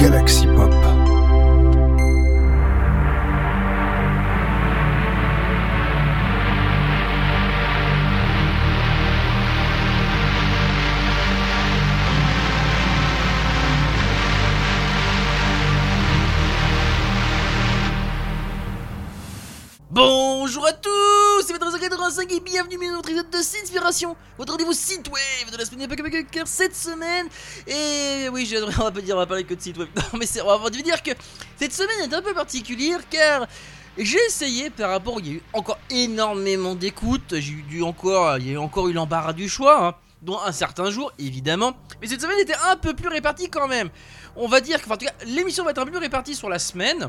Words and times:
Galaxy 0.00 0.46
Pop. 0.46 0.72
Bonjour 19.90 20.66
à 20.66 20.72
tous, 20.72 20.90
c'est 21.46 21.52
Maître 21.52 21.78
85 21.78 22.32
et 22.32 22.40
bienvenue 22.40 22.78
dans 22.88 22.94
notre 22.94 23.10
épisode 23.10 23.28
de 23.28 23.42
Sinspiration, 23.42 24.16
votre 24.38 24.52
rendez-vous 24.52 24.72
wave 24.72 25.39
cette 26.44 26.74
semaine. 26.74 27.26
Et 27.66 28.28
oui, 28.30 28.46
je, 28.46 28.56
on 28.56 28.84
va 28.84 28.90
pas 28.90 29.00
dire, 29.00 29.16
on 29.16 29.18
va 29.18 29.26
parler 29.26 29.44
que 29.44 29.54
de 29.54 29.60
site 29.60 29.78
web. 29.78 29.88
Non, 29.96 30.18
mais 30.18 30.26
c'est, 30.26 30.40
on 30.42 30.58
va 30.58 30.70
dire 30.70 31.02
que 31.02 31.10
cette 31.56 31.72
semaine 31.72 32.10
est 32.10 32.14
un 32.14 32.22
peu 32.22 32.34
particulière 32.34 33.00
car 33.08 33.46
j'ai 33.98 34.18
essayé 34.26 34.70
par 34.70 34.90
rapport, 34.90 35.20
il 35.20 35.26
y 35.26 35.30
a 35.30 35.34
eu 35.34 35.42
encore 35.52 35.78
énormément 35.90 36.74
d'écoutes, 36.74 37.34
j'ai 37.38 37.54
eu 37.70 37.82
encore, 37.82 38.38
il 38.38 38.46
y 38.46 38.50
a 38.50 38.52
eu 38.54 38.58
encore 38.58 38.88
eu 38.88 38.92
l'embarras 38.92 39.32
du 39.32 39.48
choix. 39.48 39.86
Hein, 39.86 39.94
dont 40.22 40.38
un 40.38 40.52
certain 40.52 40.90
jour, 40.90 41.12
évidemment. 41.18 41.72
Mais 42.00 42.06
cette 42.06 42.20
semaine 42.20 42.38
était 42.40 42.56
un 42.68 42.76
peu 42.76 42.94
plus 42.94 43.08
répartie 43.08 43.48
quand 43.48 43.68
même. 43.68 43.88
On 44.36 44.48
va 44.48 44.60
dire 44.60 44.80
que, 44.82 44.88
tout 44.88 44.96
cas, 44.96 45.12
l'émission 45.26 45.64
va 45.64 45.70
être 45.70 45.78
un 45.78 45.84
peu 45.84 45.92
plus 45.92 46.00
répartie 46.00 46.34
sur 46.34 46.48
la 46.48 46.58
semaine. 46.58 47.08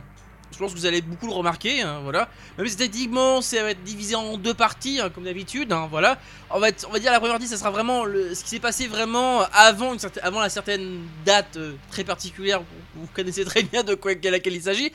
Je 0.52 0.58
pense 0.58 0.74
que 0.74 0.78
vous 0.78 0.86
allez 0.86 1.02
beaucoup 1.02 1.28
le 1.28 1.34
remarquer, 1.34 1.82
hein, 1.82 2.02
voilà. 2.04 2.30
Même 2.58 2.68
si 2.68 2.76
techniquement, 2.76 3.42
ça 3.42 3.64
va 3.64 3.72
être 3.72 3.84
divisé 3.84 4.16
en 4.16 4.38
deux 4.38 4.54
parties, 4.54 5.00
hein, 5.00 5.10
comme 5.10 5.24
d'habitude, 5.24 5.72
hein, 5.72 5.88
voilà. 5.90 6.20
On 6.50 6.60
va, 6.60 6.68
on 6.88 6.92
va 6.92 7.00
dire 7.00 7.12
la 7.12 7.20
première 7.20 7.36
partie, 7.36 7.48
ça 7.48 7.58
sera 7.58 7.72
vraiment 7.72 8.04
ce 8.04 8.44
qui 8.44 8.50
s'est 8.50 8.60
passé 8.60 8.88
vraiment 8.88 9.42
avant, 9.54 9.94
une 9.94 10.00
certaine, 10.00 10.24
avant 10.24 10.42
la 10.42 10.50
certaine 10.50 11.02
date 11.26 11.56
euh, 11.58 11.74
très 11.90 12.04
particulière. 12.04 12.62
Vous, 12.96 13.08
connaissez 13.14 13.46
très 13.46 13.64
bien 13.64 13.84
de 13.84 13.96
quoi, 13.96 14.12
laquelle 14.14 14.54
il 14.54 14.62
s'agit. 14.62 14.92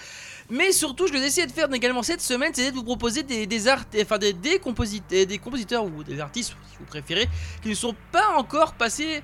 Mais 0.51 0.73
surtout, 0.73 1.07
je 1.07 1.13
vais 1.13 1.21
essayer 1.21 1.47
de 1.47 1.53
faire 1.53 1.73
également 1.73 2.03
cette 2.03 2.21
semaine, 2.21 2.53
c'est 2.55 2.71
de 2.71 2.77
vous 2.77 2.85
proposer 2.85 3.23
des, 3.23 3.47
des 3.47 3.69
enfin 3.69 4.19
des, 4.19 4.33
des, 4.33 4.59
compositeurs, 4.59 5.85
ou 5.85 6.05
des 6.05 6.21
artistes, 6.21 6.55
si 6.71 6.77
vous 6.79 6.85
préférez, 6.85 7.29
qui 7.63 7.71
ne 7.71 7.75
sont 7.75 7.97
pas 8.13 8.37
encore 8.37 8.75
passés, 8.75 9.23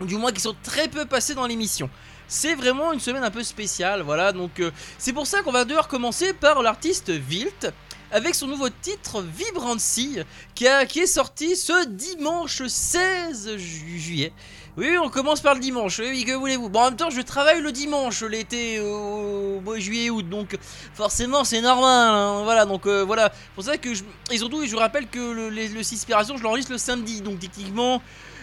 du 0.00 0.16
moins 0.16 0.32
qui 0.32 0.40
sont 0.40 0.56
très 0.62 0.88
peu 0.88 1.04
passés 1.04 1.34
dans 1.34 1.46
l'émission. 1.46 1.88
C'est 2.30 2.54
vraiment 2.54 2.92
une 2.92 3.00
semaine 3.00 3.24
un 3.24 3.30
peu 3.32 3.42
spéciale, 3.42 4.02
voilà. 4.02 4.30
Donc 4.30 4.60
euh, 4.60 4.70
c'est 4.98 5.12
pour 5.12 5.26
ça 5.26 5.42
qu'on 5.42 5.50
va 5.50 5.64
devoir 5.64 5.88
commencer 5.88 6.32
par 6.32 6.62
l'artiste 6.62 7.10
Wilt 7.28 7.72
avec 8.12 8.36
son 8.36 8.46
nouveau 8.46 8.68
titre 8.68 9.20
Vibrancy 9.20 10.20
qui, 10.54 10.68
a, 10.68 10.86
qui 10.86 11.00
est 11.00 11.06
sorti 11.06 11.56
ce 11.56 11.86
dimanche 11.88 12.62
16 12.64 13.56
juillet. 13.56 14.32
Oui, 14.76 14.96
on 15.02 15.08
commence 15.08 15.40
par 15.40 15.54
le 15.54 15.60
dimanche. 15.60 15.98
Oui, 15.98 16.24
que 16.24 16.32
voulez-vous? 16.32 16.68
Bon, 16.68 16.78
en 16.78 16.84
même 16.84 16.96
temps, 16.96 17.10
je 17.10 17.20
travaille 17.20 17.60
le 17.60 17.72
dimanche, 17.72 18.22
l'été, 18.22 18.78
au 18.78 19.60
mois 19.60 19.80
juillet, 19.80 20.08
août, 20.10 20.28
donc 20.28 20.56
forcément, 20.94 21.42
c'est 21.42 21.60
normal. 21.60 22.14
Hein, 22.14 22.42
voilà, 22.44 22.64
donc 22.64 22.86
euh, 22.86 23.02
voilà. 23.04 23.32
Pour 23.56 23.64
ça 23.64 23.76
que 23.76 23.92
je. 23.92 24.04
Et 24.30 24.38
surtout, 24.38 24.64
je 24.64 24.70
vous 24.70 24.78
rappelle 24.78 25.08
que 25.08 25.18
le, 25.18 25.50
le, 25.50 25.66
le 25.66 25.82
je 25.82 26.42
l'enregistre 26.44 26.70
le 26.70 26.78
samedi, 26.78 27.22
donc 27.22 27.40
techniquement, 27.40 28.00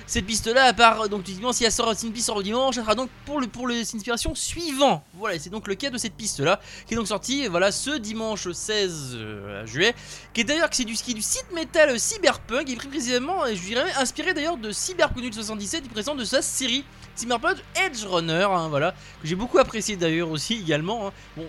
cette 0.07 0.25
piste 0.25 0.47
là 0.47 0.63
à 0.63 0.73
part 0.73 1.09
donc 1.09 1.25
typiquement 1.25 1.51
si 1.51 1.65
elle 1.65 1.71
sort 1.71 1.93
une 2.01 2.13
piste 2.13 2.27
sort 2.27 2.41
dimanche 2.41 2.77
elle 2.77 2.83
sera 2.83 2.95
donc 2.95 3.09
pour 3.25 3.41
le 3.41 3.47
pour 3.47 3.67
l'inspiration 3.67 4.33
suivant 4.35 5.03
voilà 5.13 5.37
c'est 5.37 5.49
donc 5.49 5.67
le 5.67 5.75
cas 5.75 5.89
de 5.89 5.97
cette 5.97 6.13
piste 6.13 6.39
là 6.39 6.61
qui 6.87 6.93
est 6.93 6.97
donc 6.97 7.07
sortie 7.07 7.45
voilà 7.47 7.73
ce 7.73 7.97
dimanche 7.97 8.49
16 8.49 9.11
euh, 9.15 9.65
juillet 9.65 9.93
qui 10.33 10.41
est 10.41 10.43
d'ailleurs 10.45 10.69
c'est 10.71 10.85
du 10.85 10.95
ski 10.95 11.13
du 11.13 11.21
site 11.21 11.47
metal 11.53 11.99
cyberpunk 11.99 12.69
et 12.69 12.77
plus 12.77 12.87
précisément 12.87 13.45
je 13.47 13.61
dirais 13.61 13.91
inspiré 13.97 14.33
d'ailleurs 14.33 14.55
de 14.55 14.71
Cyberpunk 14.71 15.33
77 15.33 15.83
du 15.83 15.89
présent 15.89 16.15
de 16.15 16.23
sa 16.23 16.41
série 16.41 16.85
Cyberpunk 17.15 17.57
Edge 17.85 18.05
Runner 18.05 18.47
hein, 18.49 18.69
voilà 18.69 18.93
que 19.21 19.27
j'ai 19.27 19.35
beaucoup 19.35 19.57
apprécié 19.57 19.97
d'ailleurs 19.97 20.31
aussi 20.31 20.53
également 20.63 21.07
hein. 21.07 21.11
bon 21.35 21.47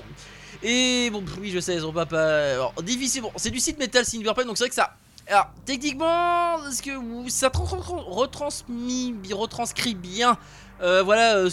et 0.64 1.10
bon 1.10 1.24
oui 1.40 1.50
je 1.52 1.60
sais 1.60 1.76
ils 1.76 1.86
ont 1.86 1.92
pas 1.92 2.06
pas 2.06 2.54
alors, 2.54 2.74
difficile 2.82 3.22
bon 3.22 3.30
c'est 3.36 3.50
du 3.50 3.60
site 3.60 3.78
metal 3.78 4.04
cyberpunk 4.04 4.48
donc 4.48 4.58
c'est 4.58 4.64
vrai 4.64 4.70
que 4.70 4.74
ça 4.74 4.96
alors, 5.28 5.48
techniquement, 5.66 6.56
que 6.82 6.90
ça 7.28 7.50
retranscrit 7.54 9.94
bien 9.94 10.38
voilà, 10.80 11.44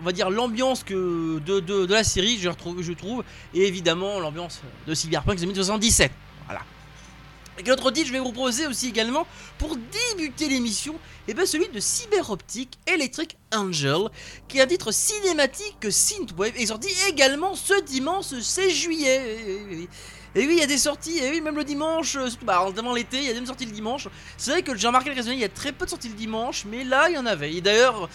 va 0.00 0.12
dire 0.12 0.30
l'ambiance 0.30 0.82
que 0.82 1.38
de, 1.38 1.92
la 1.92 2.04
série, 2.04 2.38
je 2.38 2.50
je 2.80 2.92
trouve, 2.92 3.22
et 3.54 3.66
évidemment 3.66 4.18
l'ambiance 4.18 4.60
de 4.86 4.94
Cyberpunk 4.94 5.38
2077. 5.38 6.10
Voilà. 6.46 6.60
Et 7.58 7.62
l'autre 7.64 7.90
titre, 7.90 8.08
je 8.08 8.12
vais 8.12 8.18
vous 8.18 8.32
proposer 8.32 8.66
aussi 8.66 8.88
également 8.88 9.26
pour 9.58 9.76
débuter 9.76 10.48
l'émission, 10.48 10.94
et 10.94 11.32
eh 11.32 11.34
bien 11.34 11.46
celui 11.46 11.68
de 11.68 11.80
Cyber 11.80 12.30
Optic 12.30 12.78
Electric 12.86 13.36
Angel, 13.54 14.08
qui 14.48 14.58
est 14.58 14.62
un 14.62 14.66
titre 14.66 14.90
cinématique 14.90 15.90
synthwave 15.90 16.52
et 16.56 16.66
sorti 16.66 16.88
également 17.08 17.54
ce 17.54 17.78
dimanche 17.82 18.26
16 18.26 18.72
juillet. 18.72 19.36
Et 19.70 19.88
oui, 20.34 20.48
il 20.52 20.58
y 20.58 20.62
a 20.62 20.66
des 20.66 20.78
sorties, 20.78 21.18
et 21.18 21.30
oui, 21.30 21.40
même 21.40 21.56
le 21.56 21.64
dimanche, 21.64 22.16
euh, 22.16 22.28
surtout, 22.28 22.46
bah, 22.46 22.62
notamment 22.64 22.94
l'été, 22.94 23.18
il 23.18 23.24
y 23.24 23.30
a 23.30 23.34
même 23.34 23.46
sorties 23.46 23.66
le 23.66 23.72
dimanche. 23.72 24.08
C'est 24.36 24.50
vrai 24.50 24.62
que 24.62 24.74
j'ai 24.76 24.86
remarqué 24.86 25.14
le 25.14 25.32
il 25.32 25.38
y 25.38 25.44
a 25.44 25.48
très 25.48 25.72
peu 25.72 25.84
de 25.84 25.90
sorties 25.90 26.08
le 26.08 26.14
dimanche, 26.14 26.64
mais 26.64 26.84
là, 26.84 27.10
il 27.10 27.14
y 27.14 27.18
en 27.18 27.26
avait. 27.26 27.52
Et 27.52 27.60
d'ailleurs, 27.60 28.08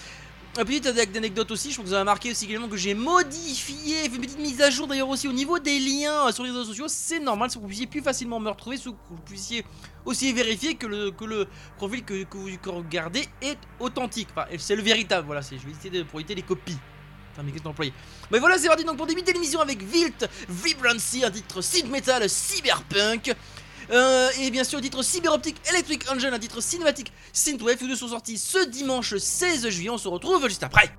une 0.58 0.66
petite 0.66 0.88
anecdote 0.88 1.52
aussi, 1.52 1.72
je 1.72 1.76
pense 1.76 1.84
que 1.84 1.90
vous 1.90 1.94
avez 1.94 2.02
remarqué 2.02 2.32
aussi 2.32 2.46
également 2.46 2.68
que 2.68 2.78
j'ai 2.78 2.96
modifié, 2.96 4.10
fait 4.10 4.16
une 4.16 4.22
petite 4.22 4.40
mise 4.40 4.60
à 4.62 4.72
jour 4.72 4.88
d'ailleurs 4.88 5.10
aussi 5.10 5.28
au 5.28 5.32
niveau 5.32 5.60
des 5.60 5.78
liens 5.78 6.32
sur 6.32 6.44
les 6.44 6.50
réseaux 6.50 6.64
sociaux. 6.64 6.88
C'est 6.88 7.20
normal, 7.20 7.52
que 7.52 7.60
vous 7.60 7.68
puissiez 7.68 7.86
plus 7.86 8.02
facilement 8.02 8.40
me 8.40 8.50
retrouver, 8.50 8.78
que 8.78 8.90
vous 8.90 9.22
puissiez 9.24 9.64
aussi 10.04 10.34
vérifier 10.34 10.74
que 10.74 10.88
le, 10.88 11.12
que 11.12 11.26
le 11.26 11.48
profil 11.78 12.04
que, 12.04 12.26
vous 12.32 12.72
regardez 12.72 13.28
est 13.42 13.60
authentique. 13.80 14.30
Enfin, 14.32 14.48
c'est 14.58 14.76
le 14.76 14.82
véritable, 14.82 15.28
voilà, 15.28 15.42
je 15.42 15.56
vais 15.58 15.72
essayer 15.72 15.92
de, 15.92 16.02
pour 16.02 16.20
éviter 16.20 16.34
les 16.34 16.42
copies. 16.42 16.78
Mais 18.32 18.40
voilà, 18.40 18.58
c'est 18.58 18.68
parti 18.68 18.84
donc 18.84 18.98
pour 18.98 19.08
débuter 19.08 19.34
l'émission 19.34 19.60
avec 19.60 19.82
Vilt 19.84 20.28
Vibrancy, 20.50 21.24
un 21.24 21.32
titre 21.32 21.62
synth 21.62 21.90
metal 21.90 22.30
cyberpunk. 22.30 23.34
Euh, 23.90 24.30
et 24.42 24.52
bien 24.52 24.64
sûr, 24.64 24.80
un 24.80 24.82
titre 24.82 25.02
Cyberoptic 25.02 25.56
Electric 25.70 26.12
Engine, 26.12 26.34
un 26.34 26.40
titre 26.40 26.62
cinématique 26.62 27.14
Synthwave, 27.32 27.78
tous 27.78 27.88
deux 27.88 27.96
sont 27.96 28.10
sortis 28.10 28.38
ce 28.38 28.66
dimanche 28.66 29.16
16 29.16 29.70
juillet. 29.70 29.90
On 29.90 29.98
se 29.98 30.08
retrouve 30.08 30.48
juste 30.48 30.64
après. 30.64 30.92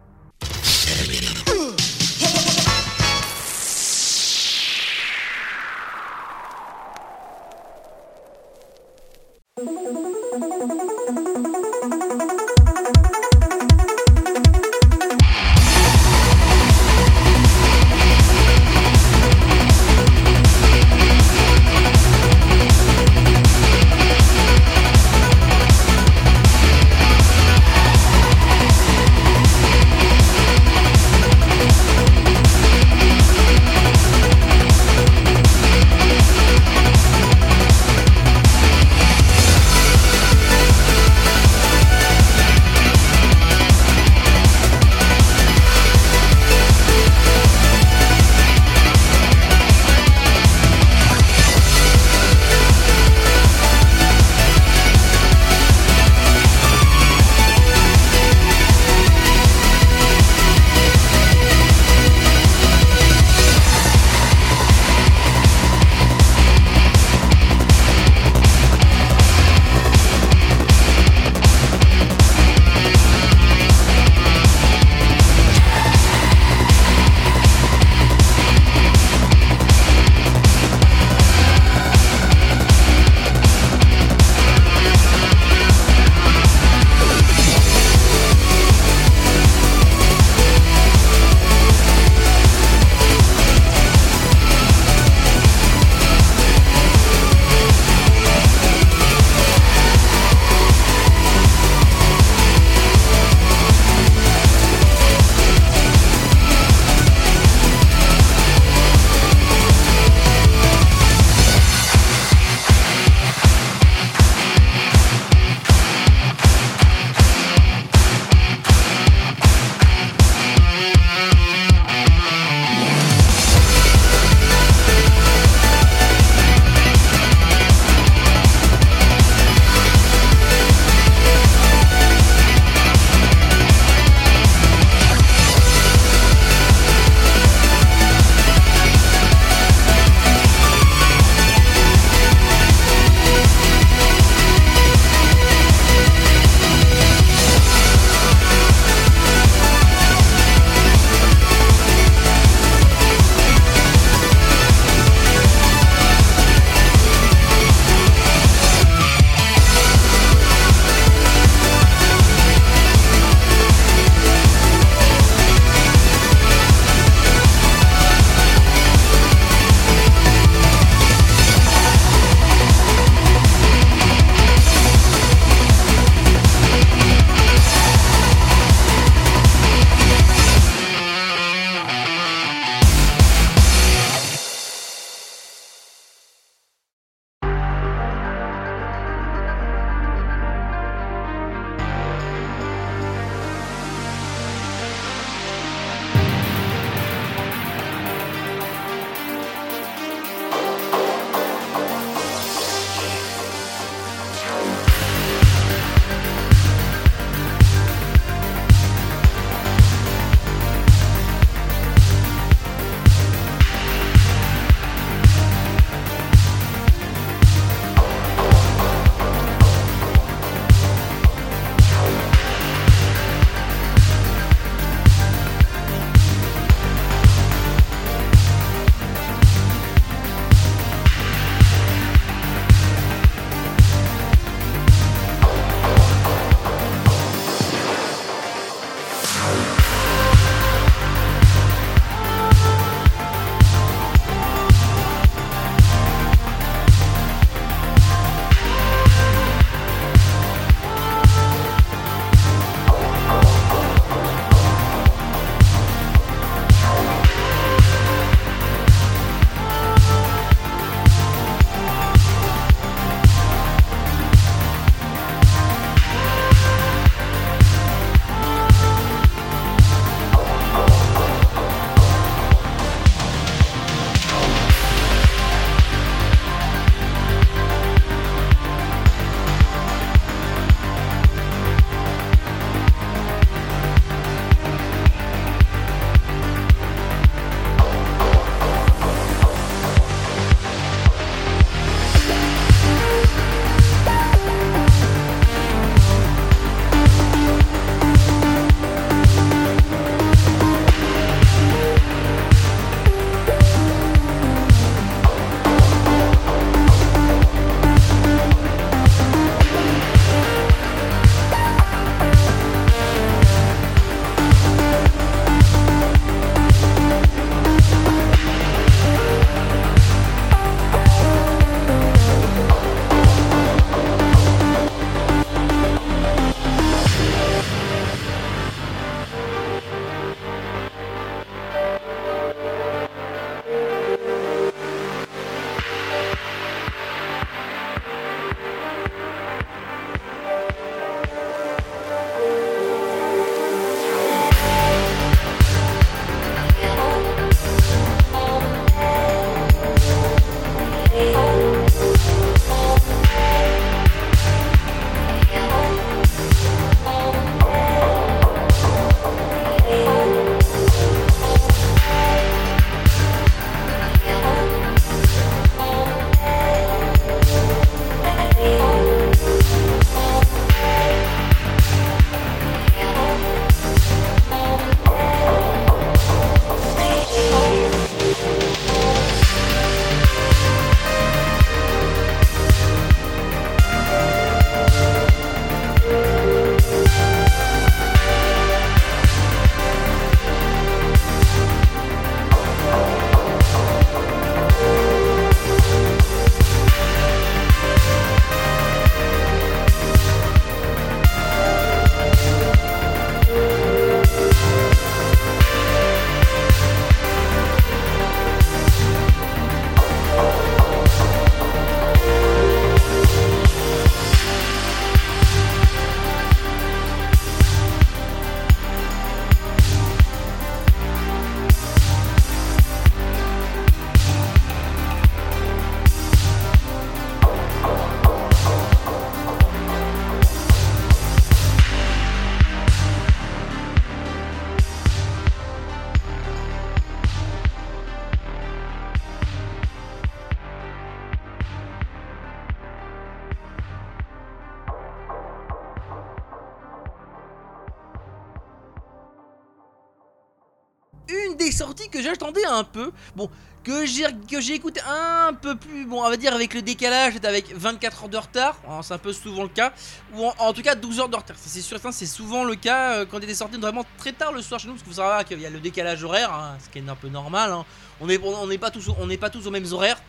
J'attendais 452.30 452.64
un 452.64 452.84
peu. 452.84 453.10
Bon, 453.36 453.50
que 453.84 454.04
j'ai 454.06 454.24
que 454.24 454.72
écouté 454.72 455.00
un 455.08 455.54
peu 455.54 455.74
plus, 455.76 456.04
bon, 456.04 456.22
on 456.22 456.28
va 456.28 456.36
dire 456.36 456.54
avec 456.54 456.74
le 456.74 456.82
décalage, 456.82 457.34
c'est 457.34 457.46
avec 457.46 457.74
24 457.74 458.24
heures 458.24 458.28
de 458.28 458.36
retard, 458.36 458.76
hein, 458.88 459.00
c'est 459.02 459.14
un 459.14 459.18
peu 459.18 459.32
souvent 459.32 459.62
le 459.62 459.68
cas, 459.68 459.92
ou 460.34 460.44
en, 460.46 460.72
tout 460.72 460.82
cas 460.82 460.94
12 460.94 461.20
heures 461.20 461.28
de 461.28 461.36
retard. 461.36 461.56
C'est 461.58 461.80
sûr, 461.80 461.98
c'est 462.10 462.26
souvent 462.26 462.64
le 462.64 462.74
cas 462.74 463.14
euh, 463.14 463.26
quand 463.26 463.38
il 463.38 463.46
des 463.46 463.54
sorties 463.54 463.78
vraiment 463.78 464.04
très 464.18 464.32
tard 464.32 464.52
le 464.52 464.60
soir 464.60 464.78
chez 464.78 464.88
nous, 464.88 464.94
parce 464.94 465.04
qu'il 465.04 465.12
faut 465.12 465.16
savoir 465.16 465.44
qu'il 465.44 465.60
y 465.60 465.66
a 465.66 465.70
le 465.70 465.80
décalage 465.80 466.22
horaire, 466.22 466.52
hein, 466.52 466.76
ce 466.84 466.90
qui 466.90 466.98
est 466.98 467.08
un 467.08 467.16
peu 467.16 467.28
normal. 467.28 467.72
Hein. 467.72 467.84
On 468.20 468.26
n'est 468.26 468.78
pas 468.78 468.90
tous, 468.90 469.10
pas 469.40 469.50
tous 469.50 469.66
aux 469.66 469.70
mêmes 469.70 469.90
horaires 469.92 470.20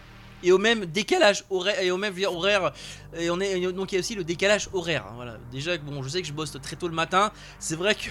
et 0.41 0.51
au 0.51 0.58
même 0.58 0.86
décalage 0.86 1.44
horaire 1.50 1.82
et 1.82 1.91
au 1.91 1.98
même 1.98 2.13
horaire 2.25 2.72
et 3.18 3.29
on 3.29 3.41
est 3.41 3.60
donc 3.74 3.91
il 3.91 3.96
y 3.96 3.98
a 3.98 4.00
aussi 4.00 4.15
le 4.15 4.24
décalage 4.24 4.70
horaire 4.72 5.06
voilà 5.15 5.38
déjà 5.51 5.77
bon 5.77 6.01
je 6.01 6.08
sais 6.08 6.22
que 6.22 6.27
je 6.29 6.32
bosse 6.32 6.56
très 6.62 6.77
tôt 6.77 6.88
le 6.88 6.94
matin 6.94 7.34
c'est 7.60 7.75
vrai 7.75 7.96
que 7.96 8.10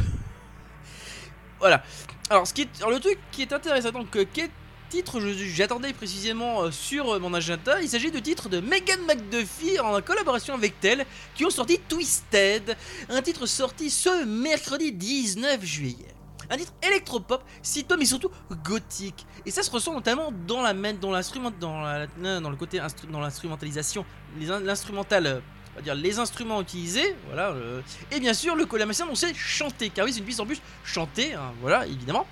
voilà 1.61 1.83
alors, 2.31 2.45
le 2.91 2.99
truc 2.99 3.19
qui 3.33 3.41
est 3.41 3.53
intéressant, 3.55 3.91
donc, 3.91 4.15
euh, 4.17 4.27
quel 4.31 4.51
titre 4.91 5.19
j'attendais 5.21 5.95
précisément 5.95 6.63
euh, 6.63 6.71
sur 6.71 7.15
euh, 7.15 7.19
mon 7.19 7.33
agenda 7.33 7.81
Il 7.81 7.89
s'agit 7.89 8.11
de 8.11 8.19
titres 8.19 8.51
de 8.51 8.61
Megan 8.61 9.01
McDuffie 9.07 9.81
en 9.81 10.01
collaboration 10.03 10.55
avec 10.55 10.79
Tell 10.79 11.07
qui 11.35 11.47
ont 11.47 11.51
sorti 11.51 11.79
Twisted, 11.89 12.77
un 13.09 13.23
titre 13.23 13.47
sorti 13.47 13.89
ce 13.89 14.27
mercredi 14.27 14.93
19 14.93 15.65
juillet. 15.65 16.15
Un 16.51 16.59
titre 16.59 16.73
électropop, 16.83 17.43
toi 17.89 17.97
mais 17.99 18.05
surtout 18.05 18.31
gothique. 18.63 19.27
Et 19.47 19.51
ça 19.51 19.63
se 19.63 19.71
ressent 19.71 19.95
notamment 19.95 20.31
dans 20.47 20.61
la 20.61 20.75
dans 20.93 21.11
l'instrument, 21.11 21.51
dans, 21.51 22.07
dans 22.19 22.51
le 22.51 22.57
côté 22.57 22.81
dans 23.11 23.21
l'instrumentalisation, 23.21 24.05
l'instrumental 24.39 25.43
dire 25.83 25.95
les 25.95 26.19
instruments 26.19 26.61
utilisés, 26.61 27.15
voilà, 27.27 27.51
euh, 27.51 27.81
et 28.11 28.21
bien 28.21 28.35
sûr 28.35 28.55
le 28.55 28.67
manière 28.67 29.07
dont 29.07 29.15
c'est 29.15 29.35
chanté, 29.35 29.91
car 29.91 30.05
oui 30.05 30.13
c'est 30.13 30.21
une 30.21 30.25
piste 30.25 30.41
en 30.41 30.47
plus 30.47 30.61
chantée, 30.85 31.35
hein, 31.35 31.53
voilà 31.61 31.87
évidemment. 31.87 32.27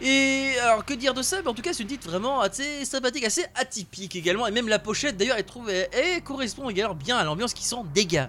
Et 0.00 0.52
alors 0.60 0.84
que 0.84 0.92
dire 0.92 1.14
de 1.14 1.22
ça? 1.22 1.38
En 1.46 1.54
tout 1.54 1.62
cas 1.62 1.72
c'est 1.72 1.82
une 1.82 1.88
titre 1.88 2.08
vraiment 2.08 2.40
assez 2.40 2.84
sympathique, 2.84 3.24
assez 3.24 3.44
atypique 3.54 4.16
également, 4.16 4.46
et 4.46 4.50
même 4.50 4.68
la 4.68 4.78
pochette 4.78 5.16
d'ailleurs 5.16 5.36
elle 5.38 5.44
trouve 5.44 5.70
et 5.70 6.20
correspond 6.22 6.68
également 6.70 6.94
bien 6.94 7.16
à 7.16 7.24
l'ambiance 7.24 7.54
qui 7.54 7.64
s'en 7.64 7.84
dégage. 7.84 8.28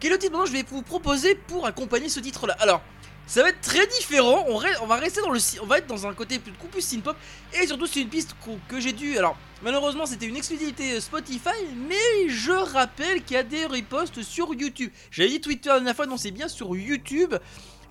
Quel 0.00 0.10
est 0.10 0.14
le 0.14 0.18
titre 0.18 0.32
maintenant 0.32 0.46
je 0.46 0.52
vais 0.52 0.64
vous 0.68 0.82
proposer 0.82 1.34
pour 1.34 1.66
accompagner 1.66 2.08
ce 2.08 2.20
titre 2.20 2.46
là 2.46 2.56
Alors 2.60 2.82
ça 3.26 3.42
va 3.42 3.50
être 3.50 3.60
très 3.60 3.86
différent. 3.98 4.44
On, 4.48 4.86
va 4.86 4.96
rester 4.96 5.20
dans 5.20 5.30
le, 5.30 5.40
on 5.62 5.66
va 5.66 5.78
être 5.78 5.86
dans 5.86 6.06
un 6.06 6.14
côté 6.14 6.38
plus, 6.38 6.52
plus 6.52 6.82
synth-pop 6.82 7.16
et 7.54 7.66
surtout 7.66 7.86
c'est 7.86 8.00
une 8.00 8.08
piste 8.08 8.34
que 8.68 8.80
j'ai 8.80 8.92
dû. 8.92 9.16
Alors 9.16 9.36
malheureusement 9.62 10.06
c'était 10.06 10.26
une 10.26 10.36
exclusivité 10.36 11.00
Spotify, 11.00 11.50
mais 11.88 12.28
je 12.28 12.52
rappelle 12.52 13.22
qu'il 13.22 13.34
y 13.34 13.38
a 13.38 13.42
des 13.42 13.66
reposts 13.66 14.22
sur 14.22 14.54
YouTube. 14.54 14.90
J'avais 15.10 15.30
dit 15.30 15.40
Twitter 15.40 15.68
la 15.68 15.76
dernière 15.76 15.96
fois, 15.96 16.06
non 16.06 16.16
c'est 16.16 16.30
bien 16.30 16.48
sur 16.48 16.74
YouTube. 16.76 17.34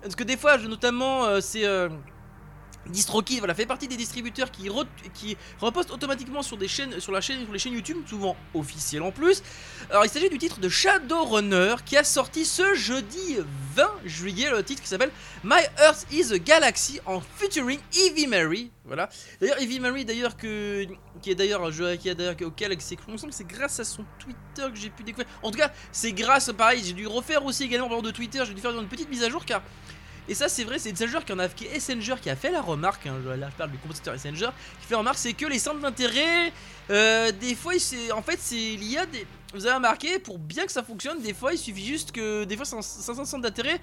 Parce 0.02 0.16
que 0.16 0.24
des 0.24 0.36
fois, 0.36 0.58
notamment, 0.58 1.24
euh, 1.26 1.40
c'est. 1.40 1.64
euh, 1.64 1.88
DistroKid 2.86 3.38
voilà, 3.38 3.54
fait 3.54 3.66
partie 3.66 3.88
des 3.88 3.96
distributeurs 3.96 4.50
qui, 4.50 4.68
re- 4.68 4.86
qui 5.14 5.36
repostent 5.60 5.90
automatiquement 5.90 6.42
sur, 6.42 6.56
des 6.56 6.68
chaînes, 6.68 6.98
sur, 7.00 7.12
la 7.12 7.20
chaîne, 7.20 7.44
sur 7.44 7.52
les 7.52 7.58
chaînes 7.58 7.74
YouTube, 7.74 7.98
souvent 8.06 8.36
officielles 8.54 9.02
en 9.02 9.12
plus. 9.12 9.42
Alors 9.90 10.04
il 10.04 10.08
s'agit 10.10 10.28
du 10.28 10.38
titre 10.38 10.60
de 10.60 10.68
Shadowrunner 10.68 11.76
qui 11.84 11.96
a 11.96 12.04
sorti 12.04 12.44
ce 12.44 12.74
jeudi 12.74 13.38
20 13.74 13.90
juillet, 14.04 14.50
le 14.50 14.62
titre 14.62 14.82
qui 14.82 14.88
s'appelle 14.88 15.12
My 15.44 15.60
Earth 15.80 16.06
is 16.10 16.32
a 16.32 16.38
Galaxy 16.38 17.00
en 17.06 17.20
featuring 17.20 17.78
Evie 17.94 18.26
Mary. 18.26 18.70
Voilà. 18.84 19.08
D'ailleurs 19.40 19.60
Evie 19.60 19.80
Mary 19.80 20.04
d'ailleurs 20.04 20.36
qui 20.36 20.46
est 20.46 21.34
d'ailleurs 21.34 21.70
qui 21.98 22.08
est 22.08 22.14
d'ailleurs 22.14 22.36
auquel 22.42 22.76
c'est 22.80 22.96
c'est 23.30 23.46
grâce 23.46 23.80
à 23.80 23.84
son 23.84 24.04
Twitter 24.18 24.70
que 24.72 24.78
j'ai 24.78 24.90
pu 24.90 25.02
découvrir. 25.04 25.26
En 25.42 25.50
tout 25.50 25.58
cas, 25.58 25.70
c'est 25.92 26.12
grâce 26.12 26.52
pareil, 26.52 26.82
j'ai 26.84 26.92
dû 26.92 27.06
refaire 27.06 27.44
aussi 27.44 27.64
également 27.64 27.88
par 27.88 28.02
de 28.02 28.10
Twitter, 28.10 28.42
j'ai 28.46 28.54
dû 28.54 28.60
faire 28.60 28.78
une 28.78 28.88
petite 28.88 29.08
mise 29.08 29.22
à 29.22 29.30
jour 29.30 29.44
car 29.44 29.62
et 30.28 30.34
ça, 30.34 30.48
c'est 30.48 30.64
vrai, 30.64 30.78
c'est 30.78 30.92
Messenger 30.92 31.18
qui 31.26 31.32
en 31.32 31.38
a, 31.38 31.48
qui 31.48 31.68
Messenger 31.68 32.14
qui 32.20 32.30
a 32.30 32.36
fait 32.36 32.50
la 32.50 32.60
remarque. 32.60 33.06
Hein, 33.06 33.16
là, 33.36 33.48
je 33.50 33.56
parle 33.56 33.70
du 33.72 33.78
compositeur 33.78 34.14
Messenger 34.14 34.50
qui 34.80 34.86
fait 34.86 34.94
la 34.94 34.98
remarque, 34.98 35.18
c'est 35.18 35.32
que 35.32 35.46
les 35.46 35.58
centres 35.58 35.80
d'intérêt, 35.80 36.52
euh, 36.90 37.32
des 37.32 37.54
fois, 37.54 37.74
en 38.14 38.22
fait, 38.22 38.38
c'est 38.40 38.56
il 38.56 38.84
y 38.84 38.98
a 38.98 39.06
des. 39.06 39.26
Vous 39.54 39.66
avez 39.66 39.74
remarqué, 39.74 40.18
pour 40.18 40.38
bien 40.38 40.64
que 40.64 40.72
ça 40.72 40.82
fonctionne, 40.82 41.20
des 41.20 41.34
fois, 41.34 41.52
il 41.52 41.58
suffit 41.58 41.84
juste 41.84 42.10
que, 42.12 42.44
des 42.44 42.56
fois, 42.56 42.64
500 42.64 43.24
centres 43.26 43.42
d'intérêt, 43.42 43.78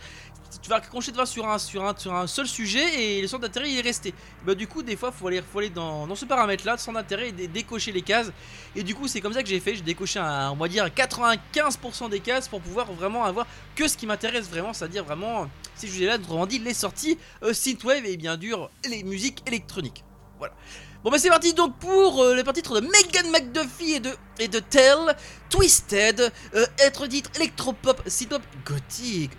tu 0.64 0.70
vas 0.70 0.78
accrocher 0.78 1.12
devant 1.12 1.28
sur 1.28 1.48
un, 1.48 1.60
sur 1.60 1.84
un, 1.84 1.96
un 2.22 2.28
seul 2.28 2.48
sujet 2.48 3.02
et 3.18 3.22
le 3.22 3.28
centre 3.28 3.44
d'intérêt 3.44 3.70
il 3.70 3.78
est 3.78 3.82
resté. 3.82 4.16
Bah 4.44 4.56
du 4.56 4.66
coup, 4.68 4.82
des 4.82 4.96
fois, 4.96 5.12
faut 5.12 5.28
aller, 5.28 5.44
faut 5.44 5.60
aller 5.60 5.70
dans, 5.70 6.16
ce 6.16 6.26
paramètre-là, 6.26 6.76
de 6.76 6.82
centre 6.82 6.98
d'intérêt 6.98 7.30
et 7.30 7.32
dé- 7.32 7.48
décocher 7.48 7.92
les 7.92 8.02
cases. 8.02 8.32
Et 8.76 8.82
du 8.82 8.96
coup, 8.96 9.08
c'est 9.08 9.22
comme 9.22 9.34
ça 9.34 9.44
que 9.44 9.50
j'ai 9.50 9.60
fait. 9.60 9.76
J'ai 9.76 9.82
décoché, 9.84 10.18
un, 10.18 10.50
on 10.50 10.56
va 10.56 10.68
dire, 10.68 10.88
95% 10.88 12.10
des 12.10 12.20
cases 12.20 12.48
pour 12.48 12.62
pouvoir 12.62 12.92
vraiment 12.92 13.24
avoir 13.26 13.46
que 13.76 13.88
ce 13.88 13.96
qui 13.96 14.08
m'intéresse 14.08 14.50
vraiment, 14.50 14.74
c'est-à-dire 14.74 15.04
vraiment 15.04 15.48
ces 15.76 15.88
sujets-là, 15.88 16.16
autrement 16.16 16.48
dit, 16.48 16.58
les 16.58 16.74
sorties 16.74 17.20
euh, 17.44 17.54
synthwave 17.54 18.06
et 18.06 18.18
bien 18.18 18.38
dur 18.38 18.72
les 18.90 19.04
musiques 19.04 19.44
électroniques. 19.48 20.04
Voilà. 20.40 20.56
Bon 21.02 21.12
bah 21.12 21.18
c'est 21.18 21.30
parti 21.30 21.54
donc 21.54 21.80
pour 21.80 22.22
euh, 22.22 22.36
le 22.36 22.44
titre 22.52 22.82
de 22.82 22.86
Megan 22.86 23.32
McDuffie 23.32 24.02
et 24.38 24.48
de, 24.50 24.60
Tell, 24.60 25.16
Twisted, 25.50 26.30
euh, 26.54 26.66
être 26.78 27.08
titre 27.08 27.32
électropop, 27.38 28.02
synthpop 28.06 28.42
gothique, 28.66 29.32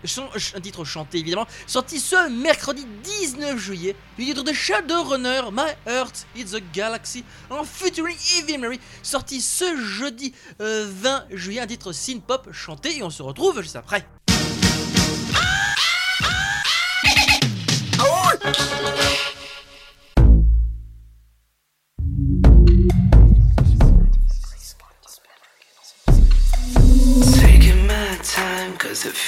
un 0.55 0.61
titre 0.63 0.87
chanté 0.87 1.19
évidemment, 1.19 1.47
sorti 1.67 2.01
ce 2.01 2.31
mercredi 2.31 2.87
19 3.05 3.59
juillet, 3.59 3.95
du 4.17 4.25
titre 4.25 4.43
de 4.43 4.55
Shadowrunner, 4.55 5.51
My 5.53 5.69
Earth 5.87 6.27
is 6.35 6.57
a 6.57 6.61
Galaxy, 6.73 7.25
en 7.51 7.63
featuring 7.65 8.17
Evie 8.39 8.57
Mary, 8.57 8.81
sorti 9.03 9.43
ce 9.43 9.77
jeudi 9.77 10.33
euh, 10.63 10.91
20 10.91 11.27
juillet, 11.33 11.61
un 11.61 11.67
titre 11.67 11.93
synthpop 11.93 12.51
chanté 12.53 12.97
et 12.97 13.03
on 13.03 13.11
se 13.11 13.23
retrouve 13.23 13.61
juste 13.61 13.77
après. 13.77 14.07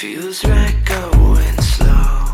Feels 0.03 0.43
right 0.43 0.75
going 0.83 1.57
slow. 1.61 2.25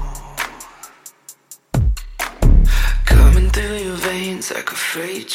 Coming 3.05 3.51
through 3.51 3.77
your 3.87 3.95
veins 4.09 4.51
like 4.51 4.71
a 4.71 4.75
freight 4.75 5.29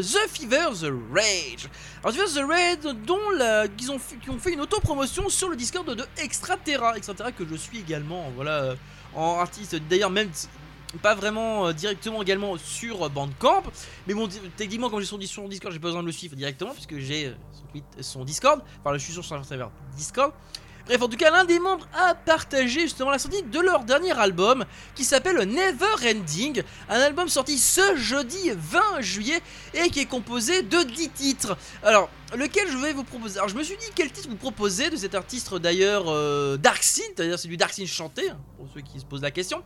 The 0.00 0.28
Fever 0.28 0.70
The 0.80 0.92
Rage. 1.12 1.68
Alors 2.02 2.14
The 2.14 2.18
Fever 2.28 2.40
The 2.40 2.48
Rage 2.48 2.94
dont 3.06 3.18
qu'ils 3.76 3.90
ont, 3.90 3.98
fait- 3.98 4.52
une 4.52 4.60
autopromotion 4.60 5.28
sur 5.28 5.48
le 5.48 5.56
Discord 5.56 5.86
de 5.94 6.04
Extraterra, 6.22 6.96
Extraterra 6.96 7.32
que 7.32 7.46
je 7.46 7.54
suis 7.54 7.78
également, 7.78 8.30
voilà, 8.34 8.62
euh, 8.62 8.76
en 9.14 9.38
artiste 9.38 9.76
d'ailleurs 9.88 10.10
même 10.10 10.30
pas 11.02 11.14
vraiment 11.14 11.66
euh, 11.66 11.72
directement 11.72 12.22
également 12.22 12.56
sur 12.56 13.10
Bandcamp, 13.10 13.62
mais 14.06 14.14
bon 14.14 14.28
techniquement 14.56 14.88
comme 14.88 15.00
j'ai 15.00 15.06
son, 15.06 15.18
Discord 15.18 15.72
j'ai 15.72 15.78
pas 15.78 15.88
besoin 15.88 16.02
de 16.02 16.06
le 16.06 16.12
suivre 16.12 16.34
directement 16.34 16.72
puisque 16.72 16.98
j'ai 16.98 17.26
euh, 17.26 17.34
son, 18.00 18.12
son 18.20 18.24
Discord, 18.24 18.62
enfin 18.80 18.94
je 18.94 18.98
suis 18.98 19.12
sur 19.12 19.24
son 19.24 19.42
serveur 19.42 19.70
Discord. 19.96 20.32
Bref, 20.88 21.02
en 21.02 21.08
tout 21.08 21.18
cas, 21.18 21.30
l'un 21.30 21.44
des 21.44 21.58
membres 21.58 21.86
a 21.92 22.14
partagé 22.14 22.80
justement 22.80 23.10
la 23.10 23.18
sortie 23.18 23.42
de 23.42 23.60
leur 23.60 23.84
dernier 23.84 24.18
album 24.18 24.64
qui 24.94 25.04
s'appelle 25.04 25.36
Never 25.36 26.08
Ending, 26.10 26.62
un 26.88 27.00
album 27.00 27.28
sorti 27.28 27.58
ce 27.58 27.94
jeudi 27.96 28.52
20 28.56 29.02
juillet 29.02 29.38
et 29.74 29.90
qui 29.90 30.00
est 30.00 30.06
composé 30.06 30.62
de 30.62 30.82
10 30.82 31.10
titres. 31.10 31.58
Alors, 31.82 32.08
lequel 32.34 32.70
je 32.70 32.78
vais 32.78 32.94
vous 32.94 33.04
proposer? 33.04 33.36
Alors, 33.36 33.50
je 33.50 33.56
me 33.56 33.62
suis 33.62 33.76
dit 33.76 33.84
quel 33.94 34.10
titre 34.10 34.30
vous 34.30 34.36
proposer 34.36 34.88
de 34.88 34.96
cet 34.96 35.14
artiste 35.14 35.54
d'ailleurs 35.56 36.04
euh, 36.08 36.56
Dark 36.56 36.82
c'est-à-dire 36.82 37.38
c'est 37.38 37.48
du 37.48 37.58
Dark 37.58 37.74
Synth 37.74 37.86
chanté, 37.86 38.30
hein, 38.30 38.38
pour 38.56 38.66
ceux 38.72 38.80
qui 38.80 38.98
se 38.98 39.04
posent 39.04 39.20
la 39.20 39.30
question. 39.30 39.62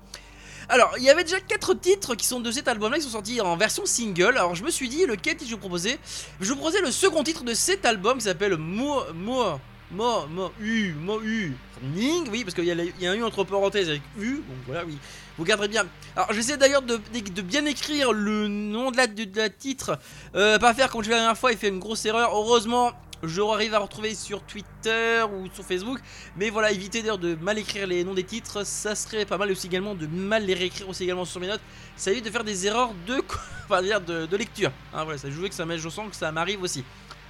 Alors, 0.68 0.92
il 0.98 1.04
y 1.04 1.10
avait 1.10 1.22
déjà 1.22 1.38
4 1.38 1.74
titres 1.74 2.16
qui 2.16 2.26
sont 2.26 2.40
de 2.40 2.50
cet 2.50 2.66
album-là, 2.66 2.98
qui 2.98 3.04
sont 3.04 3.10
sortis 3.10 3.40
en 3.40 3.56
version 3.56 3.86
single. 3.86 4.36
Alors, 4.36 4.56
je 4.56 4.64
me 4.64 4.70
suis 4.72 4.88
dit, 4.88 5.06
lequel 5.06 5.36
titre 5.36 5.48
je 5.48 5.54
vous 5.54 5.60
proposais 5.60 6.00
Je 6.40 6.48
vous 6.48 6.56
proposais 6.56 6.80
le 6.80 6.90
second 6.90 7.22
titre 7.22 7.44
de 7.44 7.54
cet 7.54 7.86
album 7.86 8.18
qui 8.18 8.24
s'appelle 8.24 8.56
Mo... 8.56 9.02
Mo... 9.14 9.60
Mo... 9.92 10.26
Mo... 10.26 10.52
U... 10.60 10.94
Mo... 10.94 11.20
U... 11.20 11.56
Ning, 11.82 12.28
oui, 12.30 12.44
parce 12.44 12.54
qu'il 12.54 12.64
y, 12.64 13.02
y 13.02 13.06
a 13.06 13.10
un 13.10 13.14
U 13.14 13.24
entre 13.24 13.44
parenthèses 13.44 13.88
avec 13.88 14.02
U, 14.18 14.36
donc 14.36 14.56
voilà, 14.66 14.84
oui. 14.84 14.98
Vous 15.38 15.44
garderez 15.44 15.68
bien. 15.68 15.86
Alors, 16.14 16.32
j'essaie 16.32 16.56
d'ailleurs 16.56 16.82
de, 16.82 17.00
bien 17.42 17.64
écrire 17.64 18.12
le 18.12 18.48
nom 18.48 18.90
de 18.90 18.96
la, 18.96 19.06
de, 19.06 19.26
la 19.34 19.48
titre. 19.48 19.98
Euh, 20.34 20.58
pas 20.58 20.74
faire 20.74 20.90
comme 20.90 21.02
je 21.02 21.08
l'ai 21.08 21.14
la 21.14 21.22
dernière 21.22 21.38
fois, 21.38 21.52
il 21.52 21.58
fait 21.58 21.68
une 21.68 21.78
grosse 21.78 22.04
erreur. 22.04 22.30
Heureusement, 22.34 22.92
je 23.22 23.40
arrive 23.40 23.74
à 23.74 23.78
retrouver 23.78 24.14
sur 24.14 24.42
Twitter 24.42 25.22
ou 25.32 25.48
sur 25.54 25.64
Facebook. 25.64 25.98
Mais 26.36 26.50
voilà, 26.50 26.70
évitez 26.70 27.00
d'ailleurs 27.00 27.18
de 27.18 27.34
mal 27.36 27.58
écrire 27.58 27.86
les 27.86 28.04
noms 28.04 28.14
des 28.14 28.24
titres, 28.24 28.64
ça 28.66 28.94
serait 28.94 29.24
pas 29.24 29.38
mal 29.38 29.50
aussi 29.50 29.68
également 29.68 29.94
de 29.94 30.06
mal 30.06 30.44
les 30.44 30.54
réécrire 30.54 30.88
aussi 30.88 31.04
également 31.04 31.24
sur 31.24 31.40
mes 31.40 31.46
notes. 31.46 31.62
Ça 31.96 32.10
évite 32.10 32.24
de 32.24 32.30
faire 32.30 32.44
des 32.44 32.66
erreurs 32.66 32.92
de, 33.06 33.22
enfin, 33.64 33.82
de, 33.82 34.26
de 34.26 34.36
lecture. 34.36 34.70
Hein, 34.92 35.04
voilà, 35.04 35.18
ça 35.18 35.30
joue 35.30 35.48
que 35.48 35.54
ça 35.54 35.64
m'aide, 35.64 35.78
je 35.78 35.88
sens 35.88 36.10
que 36.10 36.16
ça 36.16 36.30
m'arrive 36.30 36.62
aussi. 36.62 36.84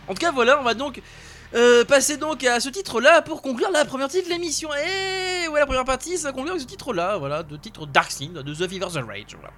En 0.08 0.14
tout 0.14 0.20
cas, 0.20 0.32
voilà, 0.32 0.58
on 0.58 0.64
va 0.64 0.74
donc 0.74 1.00
euh, 1.54 1.84
passer 1.84 2.16
donc 2.16 2.44
à 2.44 2.60
ce 2.60 2.68
titre-là 2.68 3.22
pour 3.22 3.42
conclure 3.42 3.70
la 3.70 3.84
première 3.84 4.08
partie 4.08 4.22
de 4.22 4.28
l'émission. 4.28 4.68
Et 4.74 5.48
ouais, 5.48 5.60
la 5.60 5.66
première 5.66 5.84
partie, 5.84 6.16
ça 6.18 6.32
conclut 6.32 6.50
avec 6.50 6.62
ce 6.62 6.66
titre-là, 6.66 7.18
voilà, 7.18 7.42
de 7.42 7.56
titre 7.56 7.86
Dark 7.86 8.12
de 8.20 8.54
The 8.54 8.68
Fever 8.68 8.86
the 8.86 9.04
Rage. 9.06 9.36
Voilà. 9.38 9.52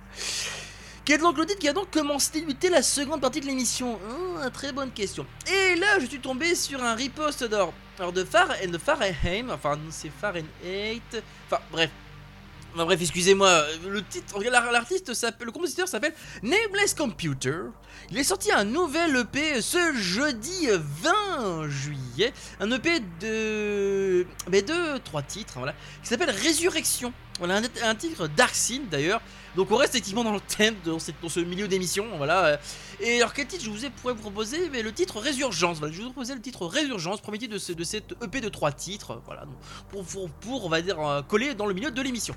Qui 1.05 1.19
donc 1.19 1.37
le 1.37 1.45
titre 1.45 1.59
qui 1.59 1.69
a 1.69 1.73
donc 1.75 1.91
commencé 1.91 2.31
à 2.35 2.41
débuter 2.41 2.71
la 2.71 2.83
seconde 2.83 3.21
partie 3.21 3.41
de 3.41 3.47
l'émission 3.47 3.95
Hum, 3.95 4.51
Très 4.53 4.73
bonne 4.73 4.91
question. 4.91 5.27
Et 5.47 5.77
là, 5.77 5.99
je 6.01 6.07
suis 6.07 6.19
tombé 6.19 6.55
sur 6.55 6.83
un 6.83 6.95
repost 6.95 7.45
d'or. 7.45 7.73
Alors 7.99 8.13
de 8.13 8.25
Far 8.25 8.49
and 8.65 8.71
de 8.71 8.79
Fahrenheit, 8.79 9.45
enfin 9.53 9.79
c'est 9.91 10.11
Fahrenheit, 10.11 11.01
enfin 11.47 11.63
bref. 11.71 11.91
Bref, 12.77 13.01
excusez-moi, 13.01 13.65
le 13.89 14.03
titre, 14.03 14.41
l'artiste 14.43 15.13
le 15.41 15.53
compositeur 15.53 15.87
s'appelle 15.87 16.13
Nameless 16.43 16.95
Computer. 16.95 17.59
Il 18.11 18.19
est 18.19 18.25
sorti 18.25 18.51
un 18.51 18.65
nouvel 18.65 19.17
EP 19.17 19.63
ce 19.63 19.95
jeudi 19.95 20.67
20 20.69 21.69
juillet, 21.69 22.33
un 22.59 22.71
EP 22.73 23.01
de, 23.21 24.27
mais 24.51 24.63
de 24.63 24.99
trois 24.99 25.23
titres, 25.23 25.55
voilà, 25.57 25.73
qui 26.03 26.09
s'appelle 26.09 26.31
Résurrection. 26.31 27.13
Voilà 27.39 27.59
un, 27.59 27.63
un 27.89 27.95
titre 27.95 28.27
Dark 28.27 28.57
d'ailleurs. 28.91 29.21
Donc 29.57 29.71
on 29.71 29.77
reste 29.77 29.95
effectivement 29.95 30.25
dans 30.25 30.33
le 30.33 30.41
thème, 30.41 30.75
dans, 30.85 30.99
ce 30.99 31.41
milieu 31.41 31.69
d'émission, 31.69 32.07
voilà. 32.17 32.59
Et 33.01 33.19
alors 33.19 33.33
quel 33.33 33.47
titre 33.47 33.65
je 33.65 33.71
vous 33.71 33.85
ai 33.85 33.91
pourrais 33.91 34.15
vous 34.15 34.21
proposer? 34.21 34.69
Mais 34.71 34.83
le 34.83 34.93
titre 34.93 35.21
Résurgence, 35.21 35.79
voilà, 35.79 35.95
je 35.95 36.03
vous 36.03 36.11
proposer 36.11 36.35
le 36.35 36.41
titre 36.41 36.67
Résurgence, 36.67 37.21
premier 37.21 37.39
titre 37.39 37.55
de, 37.55 37.59
ce- 37.59 37.73
cette 37.85 38.13
EP 38.23 38.41
de 38.41 38.49
trois 38.49 38.73
titres, 38.73 39.21
voilà, 39.25 39.45
pour, 39.91 40.65
on 40.65 40.69
va 40.69 40.83
dire, 40.83 40.99
euh, 41.01 41.23
coller 41.23 41.55
dans 41.55 41.67
le 41.67 41.75
milieu 41.75 41.91
de 41.91 42.03
l'émission. 42.03 42.35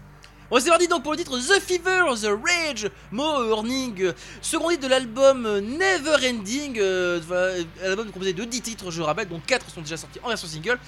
Bon, 0.49 0.61
c'est 0.61 0.69
parti 0.69 0.87
donc 0.87 1.03
pour 1.03 1.11
le 1.11 1.17
titre 1.17 1.37
The 1.37 1.59
Fever, 1.59 2.03
The 2.21 2.29
Rage, 2.41 2.89
Mo 3.11 3.49
Earning, 3.49 4.01
euh, 4.01 4.13
second 4.41 4.69
titre 4.69 4.83
de 4.83 4.87
l'album 4.87 5.45
euh, 5.45 5.59
Never 5.59 6.25
Ending, 6.29 6.77
euh, 6.79 7.19
euh, 7.31 7.95
composé 8.05 8.31
de 8.31 8.45
10 8.45 8.61
titres, 8.61 8.89
je 8.89 9.01
rappelle, 9.01 9.27
dont 9.27 9.41
4 9.45 9.69
sont 9.69 9.81
déjà 9.81 9.97
sortis 9.97 10.19
en 10.23 10.29
version 10.29 10.47
single, 10.47 10.79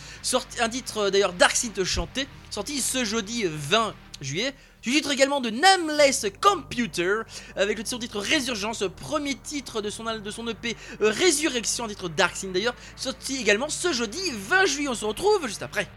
un 0.62 0.70
titre 0.70 1.10
d'ailleurs 1.10 1.34
Dark 1.34 1.58
Synth 1.58 1.84
chanté, 1.84 2.26
sorti 2.50 2.80
ce 2.80 3.04
jeudi 3.04 3.44
20 3.48 3.94
juillet, 4.22 4.54
du 4.82 4.92
titre 4.92 5.12
également 5.12 5.42
de 5.42 5.50
Nameless 5.50 6.26
Computer, 6.42 7.22
avec 7.56 7.78
le 7.78 7.84
titre 7.84 8.20
Résurgence, 8.20 8.84
premier 8.96 9.36
titre 9.36 9.82
de 9.82 9.90
son, 9.90 10.04
de 10.04 10.32
son 10.32 10.48
EP 10.48 10.76
Résurrection, 11.00 11.88
titre 11.88 12.10
Dark 12.10 12.36
d'ailleurs, 12.54 12.76
sorti 12.96 13.38
également 13.42 13.70
ce 13.70 13.92
jeudi 13.92 14.20
20 14.32 14.66
juillet, 14.66 14.90
on 14.90 14.96
se 14.96 15.06
retrouve 15.06 15.48
juste 15.48 15.64
après. 15.64 15.88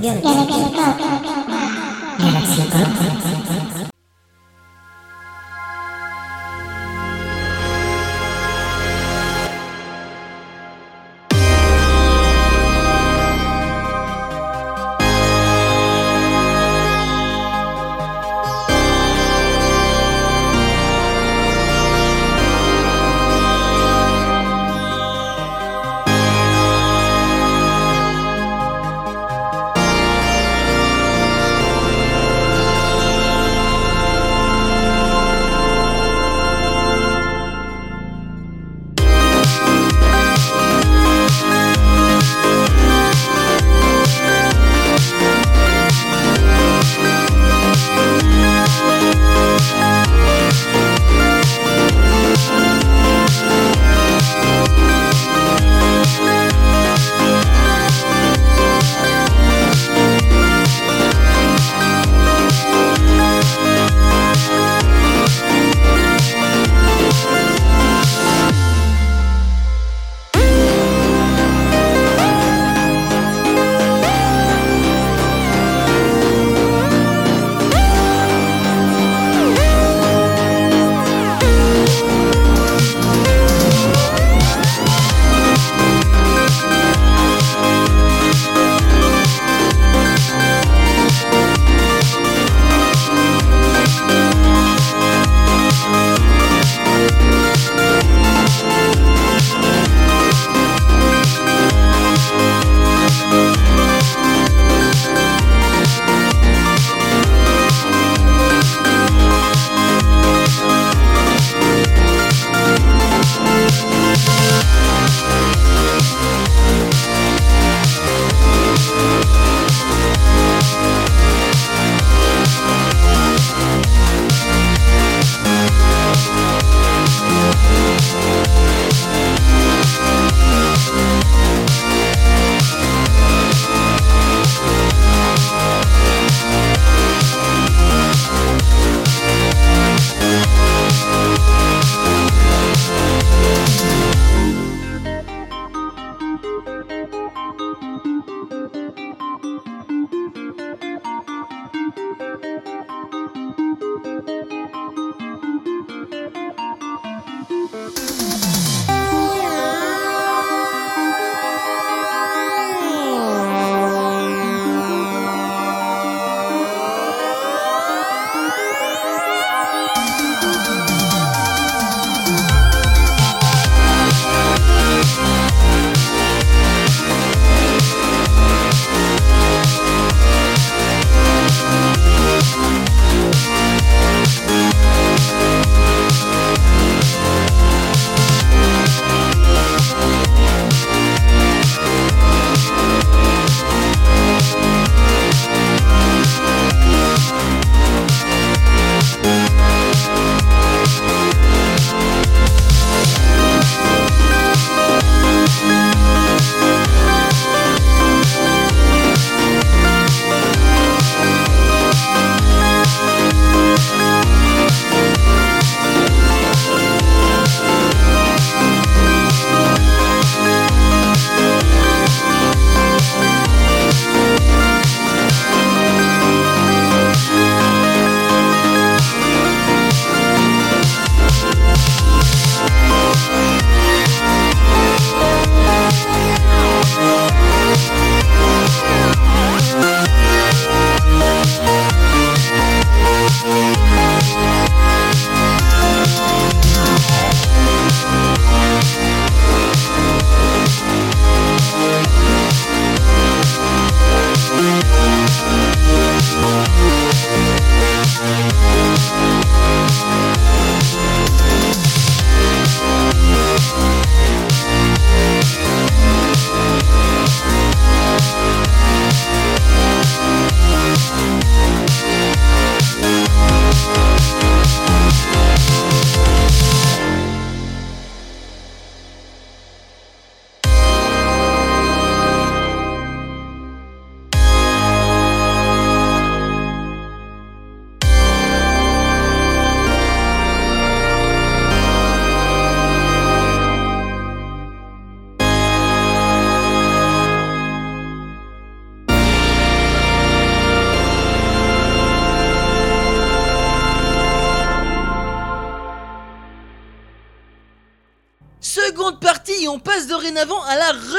Galaxy 0.00 0.22
Pop. 0.22 0.37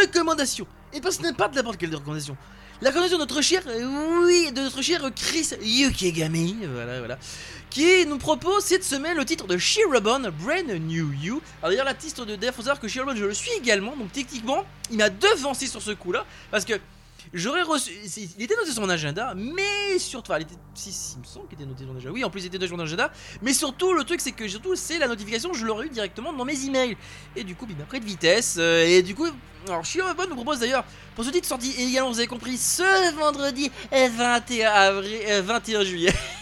Recommandation. 0.09 0.67
Et 0.93 1.01
pas 1.01 1.11
ce 1.11 1.21
n'est 1.21 1.33
pas 1.33 1.47
de 1.47 1.55
n'importe 1.55 1.77
quelle 1.77 1.93
recommandation. 1.93 2.35
La 2.81 2.89
recommandation 2.89 3.17
de 3.17 3.23
notre 3.23 3.41
cher, 3.41 3.61
euh, 3.67 4.25
oui, 4.25 4.51
de 4.51 4.61
notre 4.61 4.81
cher 4.81 5.01
Chris 5.13 5.49
Yukigami, 5.61 6.59
voilà, 6.73 6.99
voilà, 6.99 7.19
qui 7.69 8.05
nous 8.05 8.17
propose 8.17 8.63
cette 8.63 8.85
semaine 8.85 9.17
le 9.17 9.25
titre 9.25 9.47
de 9.47 9.57
Shirobon, 9.57 10.31
Brand 10.41 10.69
New 10.87 11.11
You. 11.11 11.41
Alors 11.61 11.71
d'ailleurs, 11.71 11.85
l'artiste 11.85 12.21
de 12.21 12.35
Death, 12.37 12.51
faut 12.51 12.61
savoir 12.61 12.79
que 12.79 12.87
Shirobon, 12.87 13.15
je 13.15 13.25
le 13.25 13.33
suis 13.33 13.51
également, 13.51 13.97
donc 13.97 14.13
techniquement, 14.13 14.63
il 14.91 14.97
m'a 14.97 15.09
devancé 15.09 15.67
sur 15.67 15.81
ce 15.81 15.91
coup-là, 15.91 16.25
parce 16.51 16.63
que 16.63 16.73
J'aurais 17.33 17.61
reçu. 17.61 17.91
Il 18.37 18.43
était 18.43 18.55
noté 18.55 18.71
sur 18.71 18.81
mon 18.81 18.89
agenda, 18.89 19.33
mais 19.35 19.99
surtout. 19.99 20.31
Enfin, 20.31 20.39
il 20.39 20.43
était. 20.43 20.55
Si, 20.73 20.91
si, 20.91 21.15
il 21.15 21.19
me 21.19 21.25
semble 21.25 21.47
qu'il 21.47 21.57
était 21.59 21.67
noté 21.67 21.83
sur 21.83 21.91
mon 21.91 21.97
agenda. 21.97 22.13
Oui, 22.13 22.23
en 22.23 22.29
plus, 22.29 22.41
il 22.41 22.47
était 22.47 22.57
noté 22.57 22.67
sur 22.67 22.77
mon 22.77 22.83
agenda. 22.83 23.11
Mais 23.41 23.53
surtout, 23.53 23.93
le 23.93 24.03
truc, 24.03 24.19
c'est 24.19 24.31
que 24.31 24.47
surtout, 24.47 24.75
c'est 24.75 24.97
la 24.97 25.07
notification, 25.07 25.53
je 25.53 25.65
l'aurais 25.65 25.85
eu 25.85 25.89
directement 25.89 26.33
dans 26.33 26.45
mes 26.45 26.65
emails. 26.65 26.97
Et 27.35 27.43
du 27.43 27.55
coup, 27.55 27.67
il 27.69 27.75
m'a 27.75 27.83
pris 27.83 27.99
de 27.99 28.05
vitesse. 28.05 28.57
euh, 28.59 28.85
et 28.85 29.03
du 29.03 29.13
coup, 29.13 29.27
alors, 29.67 29.85
Shirobon 29.85 30.27
nous 30.29 30.35
propose 30.35 30.59
d'ailleurs, 30.59 30.83
pour 31.15 31.23
ce 31.23 31.29
titre 31.29 31.47
sorti 31.47 31.71
également, 31.79 32.09
vous 32.09 32.17
avez 32.17 32.27
compris, 32.27 32.57
ce 32.57 33.13
vendredi 33.15 33.69
euh, 33.93 34.07
21, 34.15 34.71
avril, 34.71 35.19
euh, 35.27 35.41
21 35.43 35.83
juillet. 35.83 36.13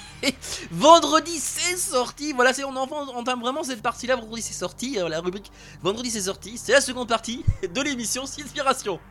vendredi 0.71 1.37
c'est 1.39 1.77
sorti, 1.77 2.33
voilà, 2.33 2.53
c'est 2.53 2.63
on 2.63 2.75
en- 2.75 2.87
on 2.91 3.15
entame 3.17 3.41
vraiment 3.41 3.63
cette 3.63 3.81
partie-là. 3.81 4.15
Vendredi 4.15 4.41
c'est 4.41 4.53
sorti, 4.53 4.97
euh, 4.99 5.09
la 5.09 5.19
rubrique 5.21 5.51
Vendredi 5.81 6.09
c'est 6.11 6.21
sorti, 6.21 6.57
c'est 6.57 6.71
la 6.71 6.81
seconde 6.81 7.07
partie 7.07 7.43
de 7.63 7.81
l'émission 7.81 8.23
Inspiration. 8.23 8.99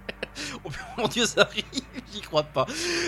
Oh 0.65 0.69
mon 0.99 1.09
dieu, 1.09 1.25
ça 1.27 1.43
arrive, 1.43 1.65
j'y 2.13 2.21
crois 2.21 2.43
pas. 2.43 2.67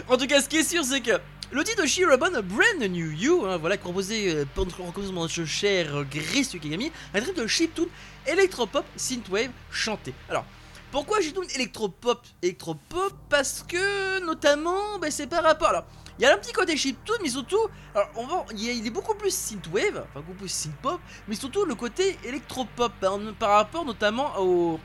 En 0.09 0.17
tout 0.17 0.27
cas, 0.27 0.41
ce 0.41 0.49
qui 0.49 0.57
est 0.59 0.63
sûr, 0.69 0.83
c'est 0.85 1.01
que 1.01 1.19
le 1.51 1.63
titre 1.65 1.83
de 1.83 1.87
Shirobon, 1.87 2.31
Brand 2.43 2.91
New 2.91 3.11
You, 3.13 3.45
hein, 3.47 3.57
voilà, 3.59 3.77
composé 3.77 4.31
euh, 4.31 4.45
par 4.55 4.65
notre 4.67 5.45
cher 5.45 5.95
euh, 5.97 6.05
Grace 6.11 6.53
Yukigami, 6.55 6.91
un 7.15 7.21
titre 7.21 7.43
de 7.43 7.47
chiptune 7.47 7.87
électropop 8.27 8.85
synthwave 8.97 9.51
chanté. 9.71 10.15
Alors, 10.31 10.45
pourquoi 10.91 11.21
chiptune 11.21 11.45
électropop 11.55 12.25
Électropop 12.43 13.15
parce 13.29 13.65
que, 13.67 14.25
notamment, 14.25 14.99
ben, 15.01 15.11
c'est 15.11 15.27
par 15.27 15.43
rapport. 15.43 15.69
Alors, 15.69 15.85
il 16.19 16.23
y 16.23 16.27
a 16.27 16.35
un 16.35 16.39
petit 16.39 16.53
côté 16.53 16.77
chiptune, 16.77 17.17
mais 17.23 17.29
surtout, 17.29 17.69
alors, 17.95 18.09
on 18.17 18.27
va, 18.27 18.45
il, 18.57 18.87
est 18.87 18.91
beaucoup 18.91 19.15
plus 19.15 19.33
synthwave, 19.33 20.05
enfin 20.11 20.21
beaucoup 20.21 20.39
plus 20.39 20.49
synthpop, 20.49 21.01
mais 21.29 21.35
surtout 21.35 21.65
le 21.65 21.75
côté 21.75 22.19
électropop 22.25 22.93
par, 23.01 23.19
par 23.39 23.51
rapport 23.51 23.85
notamment 23.85 24.33
au 24.39 24.81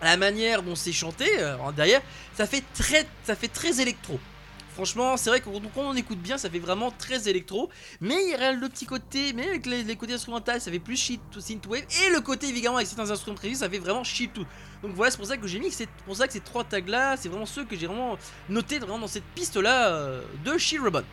à 0.00 0.06
la 0.06 0.16
manière 0.16 0.62
dont 0.62 0.74
c'est 0.74 0.92
chanté 0.92 1.26
euh, 1.38 1.56
derrière, 1.74 2.02
ça 2.34 2.46
fait 2.46 2.62
très, 2.74 3.06
ça 3.22 3.34
fait 3.34 3.48
très 3.48 3.80
électro. 3.80 4.18
Franchement, 4.74 5.16
c'est 5.16 5.30
vrai 5.30 5.40
que 5.40 5.44
quand 5.44 5.82
on 5.82 5.94
écoute 5.94 6.18
bien, 6.18 6.36
ça 6.36 6.50
fait 6.50 6.58
vraiment 6.58 6.90
très 6.90 7.28
électro. 7.28 7.70
Mais 8.00 8.16
il 8.24 8.30
y 8.30 8.34
a 8.34 8.52
le 8.52 8.68
petit 8.68 8.86
côté, 8.86 9.32
mais 9.32 9.48
avec 9.48 9.66
les, 9.66 9.96
côtés 9.96 10.14
instrumentaux, 10.14 10.58
ça 10.58 10.70
fait 10.70 10.80
plus 10.80 10.96
shit 10.96 11.20
to 11.30 11.40
synthwave. 11.40 11.84
Et 12.04 12.10
le 12.10 12.20
côté 12.20 12.48
évidemment 12.48 12.76
avec 12.76 12.88
certains 12.88 13.10
instruments 13.10 13.36
précis, 13.36 13.56
ça 13.56 13.70
fait 13.70 13.78
vraiment 13.78 14.02
shit 14.02 14.32
to. 14.32 14.42
Donc 14.82 14.92
voilà, 14.94 15.12
c'est 15.12 15.18
pour 15.18 15.26
ça 15.26 15.36
que 15.36 15.46
j'ai 15.46 15.60
mis, 15.60 15.70
c'est 15.70 15.88
pour 16.04 16.16
ça 16.16 16.26
que 16.26 16.32
ces 16.32 16.40
trois 16.40 16.64
tags 16.64 16.80
là, 16.86 17.16
c'est 17.16 17.28
vraiment 17.28 17.46
ceux 17.46 17.64
que 17.64 17.76
j'ai 17.76 17.86
vraiment 17.86 18.18
notés 18.48 18.78
vraiment 18.78 18.98
dans 18.98 19.06
cette 19.06 19.24
piste 19.34 19.56
là 19.56 20.20
de 20.44 20.58
Shirobon. 20.58 21.04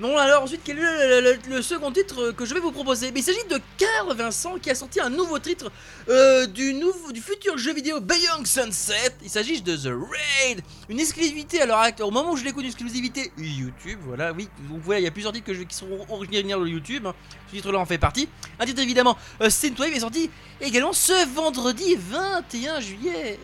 Non, 0.00 0.16
alors 0.16 0.44
ensuite, 0.44 0.62
quel 0.64 0.78
est 0.78 1.20
le, 1.46 1.60
second 1.60 1.92
titre 1.92 2.30
que 2.30 2.46
je 2.46 2.54
vais 2.54 2.60
vous 2.60 2.72
proposer? 2.72 3.12
Il 3.14 3.22
s'agit 3.22 3.44
de 3.50 3.60
Carl 3.76 4.16
Vincent 4.16 4.58
qui 4.58 4.70
a 4.70 4.74
sorti 4.74 4.98
un 4.98 5.10
nouveau 5.10 5.38
titre 5.38 5.70
euh, 6.08 6.46
du, 6.46 6.72
nouveau, 6.72 7.12
du 7.12 7.20
futur 7.20 7.58
jeu 7.58 7.74
vidéo 7.74 8.00
Beyond 8.00 8.46
Sunset. 8.46 9.16
Il 9.22 9.28
s'agit 9.28 9.60
de 9.60 9.76
The 9.76 9.92
Raid, 9.92 10.62
une 10.88 10.98
exclusivité 11.00 11.60
alors 11.60 11.84
au 12.00 12.10
moment 12.10 12.32
où 12.32 12.36
je 12.38 12.44
l'écoute, 12.44 12.62
une 12.62 12.68
exclusivité 12.70 13.30
YouTube. 13.36 13.98
Voilà, 14.06 14.32
oui, 14.32 14.48
donc 14.70 14.80
voilà, 14.82 15.00
il 15.00 15.04
y 15.04 15.06
a 15.06 15.10
plusieurs 15.10 15.34
titres 15.34 15.52
qui 15.52 15.76
seront 15.76 16.06
originaires 16.08 16.60
de 16.60 16.66
YouTube. 16.66 17.06
hein. 17.06 17.14
Ce 17.48 17.56
titre-là 17.56 17.78
en 17.78 17.84
fait 17.84 17.98
partie. 17.98 18.26
Un 18.58 18.64
titre 18.64 18.80
évidemment, 18.80 19.18
euh, 19.42 19.50
Synthwave 19.50 19.92
est 19.92 20.00
sorti 20.00 20.30
également 20.62 20.94
ce 20.94 21.28
vendredi 21.34 21.98
21 21.98 22.80
juillet. 22.80 23.38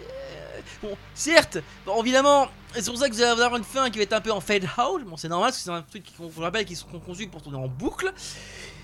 Bon, 0.82 0.96
certes, 1.14 1.58
bon, 1.84 2.00
évidemment, 2.02 2.48
c'est 2.80 2.90
pour 2.90 2.98
ça 2.98 3.08
que 3.08 3.14
vous 3.14 3.22
allez 3.22 3.30
avoir 3.30 3.56
une 3.56 3.64
fin 3.64 3.90
qui 3.90 3.98
va 3.98 4.04
être 4.04 4.12
un 4.12 4.20
peu 4.20 4.32
en 4.32 4.40
fade 4.40 4.64
out. 4.64 5.02
Bon, 5.04 5.16
c'est 5.16 5.28
normal, 5.28 5.48
parce 5.48 5.58
que 5.58 5.64
c'est 5.64 5.70
un 5.70 5.82
truc 5.82 6.04
qu'on 6.16 6.40
rappelle 6.40 6.64
qui 6.64 6.76
sont 6.76 6.86
conçus 7.04 7.26
pour 7.26 7.42
tourner 7.42 7.58
en 7.58 7.68
boucle. 7.68 8.12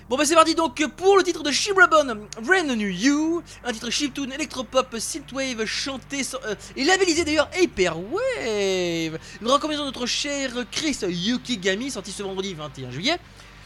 Bon 0.08 0.18
bah 0.18 0.24
c'est 0.26 0.34
parti 0.34 0.54
donc 0.54 0.84
pour 0.96 1.16
le 1.16 1.22
titre 1.22 1.42
de 1.42 1.50
Shirobon, 1.50 2.26
Brand 2.42 2.66
New 2.66 2.88
You, 2.88 3.42
un 3.64 3.72
titre 3.72 3.88
chiptune, 3.88 4.32
électropop, 4.32 4.98
synthwave, 4.98 5.64
chanté 5.64 6.22
euh, 6.44 6.54
et 6.76 6.84
labellisé 6.84 7.24
d'ailleurs 7.24 7.48
Hyperwave. 7.58 8.10
Une 9.40 9.46
recommandation 9.46 9.84
de 9.84 9.86
notre 9.86 10.06
cher 10.06 10.50
Chris 10.70 10.98
Yukigami, 11.08 11.90
sorti 11.90 12.10
ce 12.10 12.22
vendredi 12.22 12.52
21 12.52 12.90
juillet. 12.90 13.18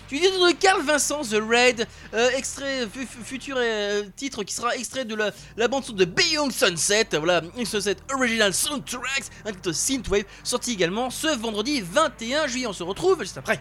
Du 0.08 0.20
titre 0.20 0.48
de 0.48 0.52
Carl 0.54 0.82
Vincent, 0.82 1.22
The 1.22 1.40
Raid, 1.48 1.86
euh, 2.14 2.30
extrait, 2.36 2.86
fu- 2.92 3.06
fu- 3.06 3.24
futur 3.24 3.56
euh, 3.58 4.04
titre 4.14 4.44
qui 4.44 4.54
sera 4.54 4.76
extrait 4.76 5.04
de 5.04 5.16
la, 5.16 5.68
bande 5.68 5.84
son 5.84 5.94
de 5.94 6.04
Beyond 6.04 6.50
Sunset, 6.50 7.08
voilà, 7.18 7.42
Sunset 7.64 7.96
Original 8.14 8.54
Soundtracks, 8.54 9.26
un 9.44 9.52
titre 9.52 9.72
synthwave, 9.72 10.22
sorti 10.44 10.72
également 10.74 11.10
ce 11.10 11.36
vendredi 11.36 11.80
21 11.82 12.46
juillet. 12.46 12.68
On 12.68 12.72
se 12.72 12.84
retrouve 12.84 13.20
juste 13.20 13.36
après. 13.38 13.60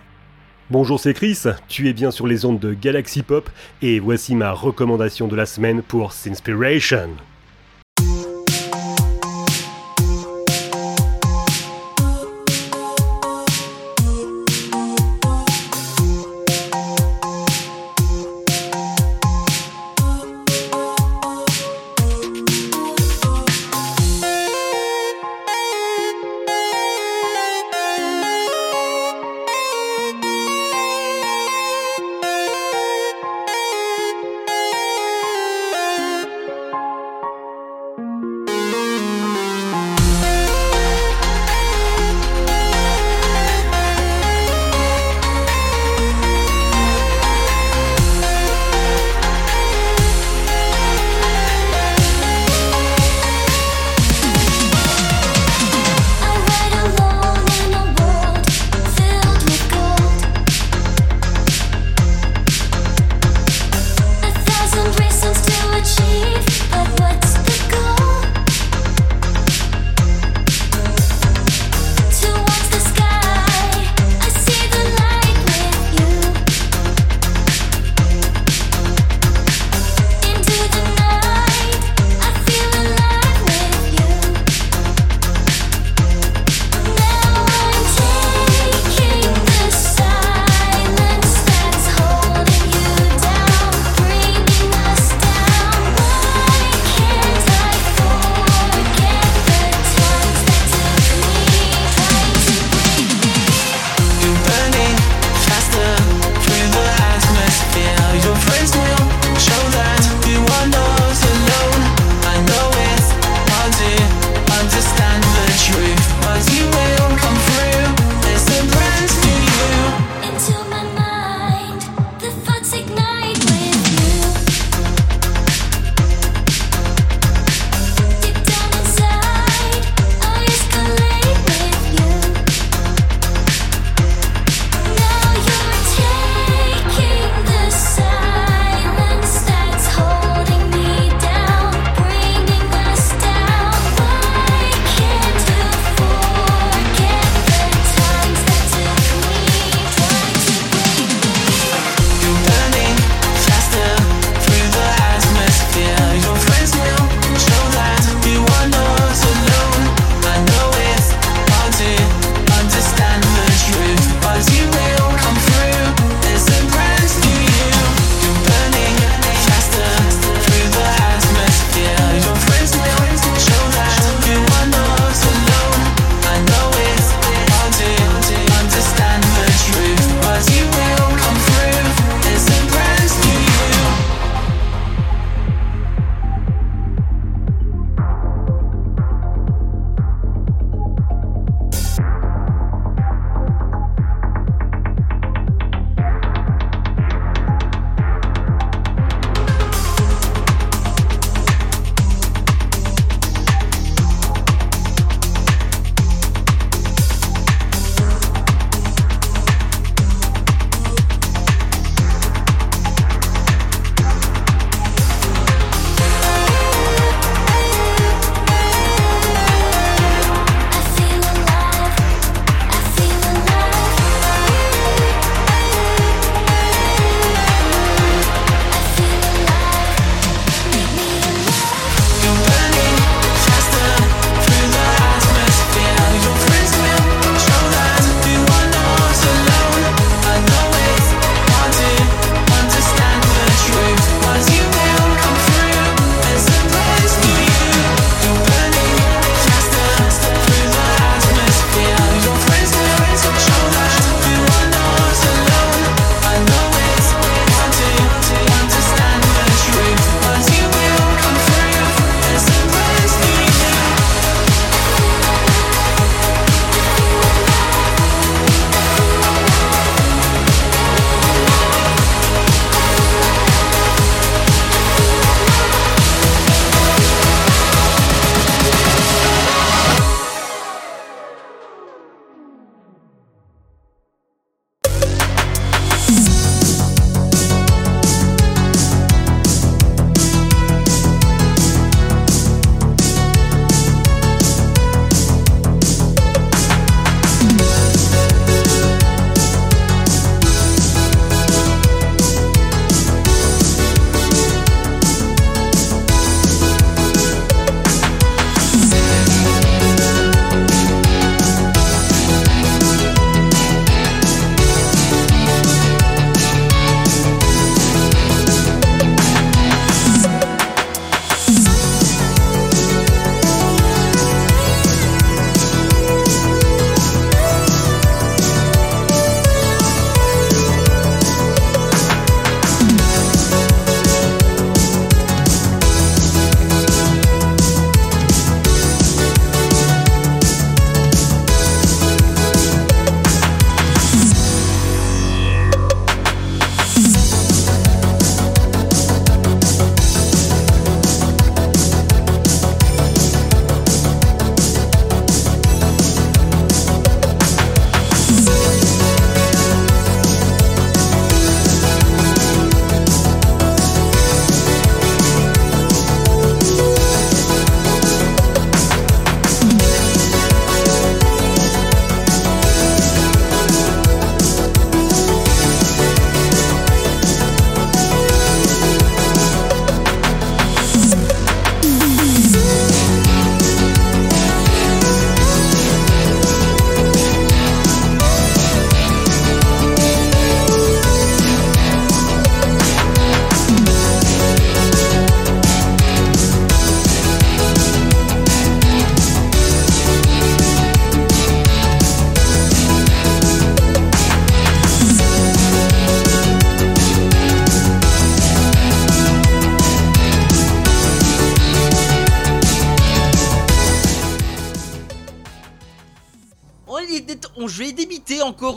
Bonjour, 0.70 1.00
c'est 1.00 1.14
Chris, 1.16 1.40
tu 1.68 1.90
es 1.90 1.94
bien 1.94 2.12
sur 2.12 2.28
les 2.28 2.46
ondes 2.46 2.60
de 2.60 2.74
Galaxy 2.74 3.24
Pop 3.24 3.50
et 3.82 4.00
voici 4.00 4.36
ma 4.36 4.52
recommandation 4.52 5.28
de 5.28 5.36
la 5.36 5.46
semaine 5.48 5.82
pour 5.82 6.14
Sinspiration. 6.14 7.10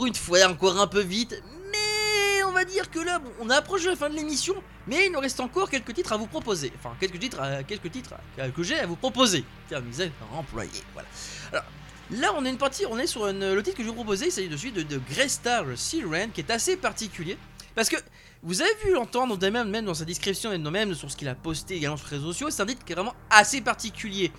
Une 0.09 0.15
fois, 0.15 0.43
encore 0.49 0.79
un 0.79 0.87
peu 0.87 1.01
vite, 1.01 1.41
mais 1.71 2.43
on 2.43 2.51
va 2.51 2.65
dire 2.65 2.89
que 2.89 2.99
là, 2.99 3.21
on 3.39 3.49
approche 3.51 3.83
de 3.83 3.89
la 3.91 3.95
fin 3.95 4.09
de 4.09 4.15
l'émission, 4.15 4.55
mais 4.87 5.05
il 5.05 5.11
nous 5.11 5.19
reste 5.19 5.39
encore 5.39 5.69
quelques 5.69 5.93
titres 5.93 6.13
à 6.13 6.17
vous 6.17 6.25
proposer. 6.25 6.73
Enfin, 6.79 6.95
quelques 6.99 7.19
titres, 7.19 7.39
à- 7.39 7.63
quelques 7.63 7.91
titres 7.91 8.13
à- 8.39 8.49
que 8.49 8.63
j'ai 8.63 8.79
à 8.79 8.87
vous 8.87 8.95
proposer. 8.95 9.45
Tiens, 9.67 9.83
êtes 9.99 10.11
employé, 10.33 10.71
voilà. 10.93 11.07
Alors, 11.51 11.63
là, 12.09 12.33
on 12.35 12.43
a 12.45 12.49
une 12.49 12.57
partie, 12.57 12.85
on 12.87 12.97
est 12.97 13.05
sur 13.07 13.27
le 13.31 13.61
titre 13.61 13.77
que 13.77 13.83
je 13.83 13.87
vais 13.87 13.95
vous 13.95 14.03
proposer, 14.03 14.25
de 14.25 14.31
celui 14.57 14.71
de, 14.71 14.81
de 14.81 14.99
Grey 15.11 15.29
Star 15.29 15.63
Siren, 15.75 16.31
qui 16.31 16.41
est 16.41 16.49
assez 16.51 16.75
particulier, 16.75 17.37
parce 17.75 17.87
que 17.89 17.97
vous 18.41 18.61
avez 18.61 18.73
vu 18.83 18.93
l'entendre, 18.93 19.37
même, 19.49 19.69
même 19.69 19.85
dans 19.85 19.93
sa 19.93 20.05
description 20.05 20.51
et 20.51 20.57
même 20.57 20.95
sur 20.95 21.11
ce 21.11 21.15
qu'il 21.17 21.27
a 21.27 21.35
posté 21.35 21.75
également 21.75 21.97
sur 21.97 22.07
les 22.09 22.17
réseaux 22.17 22.31
sociaux, 22.33 22.49
c'est 22.49 22.63
un 22.63 22.65
titre 22.65 22.83
qui 22.83 22.93
est 22.93 22.95
vraiment 22.95 23.15
assez 23.29 23.61
particulier. 23.61 24.31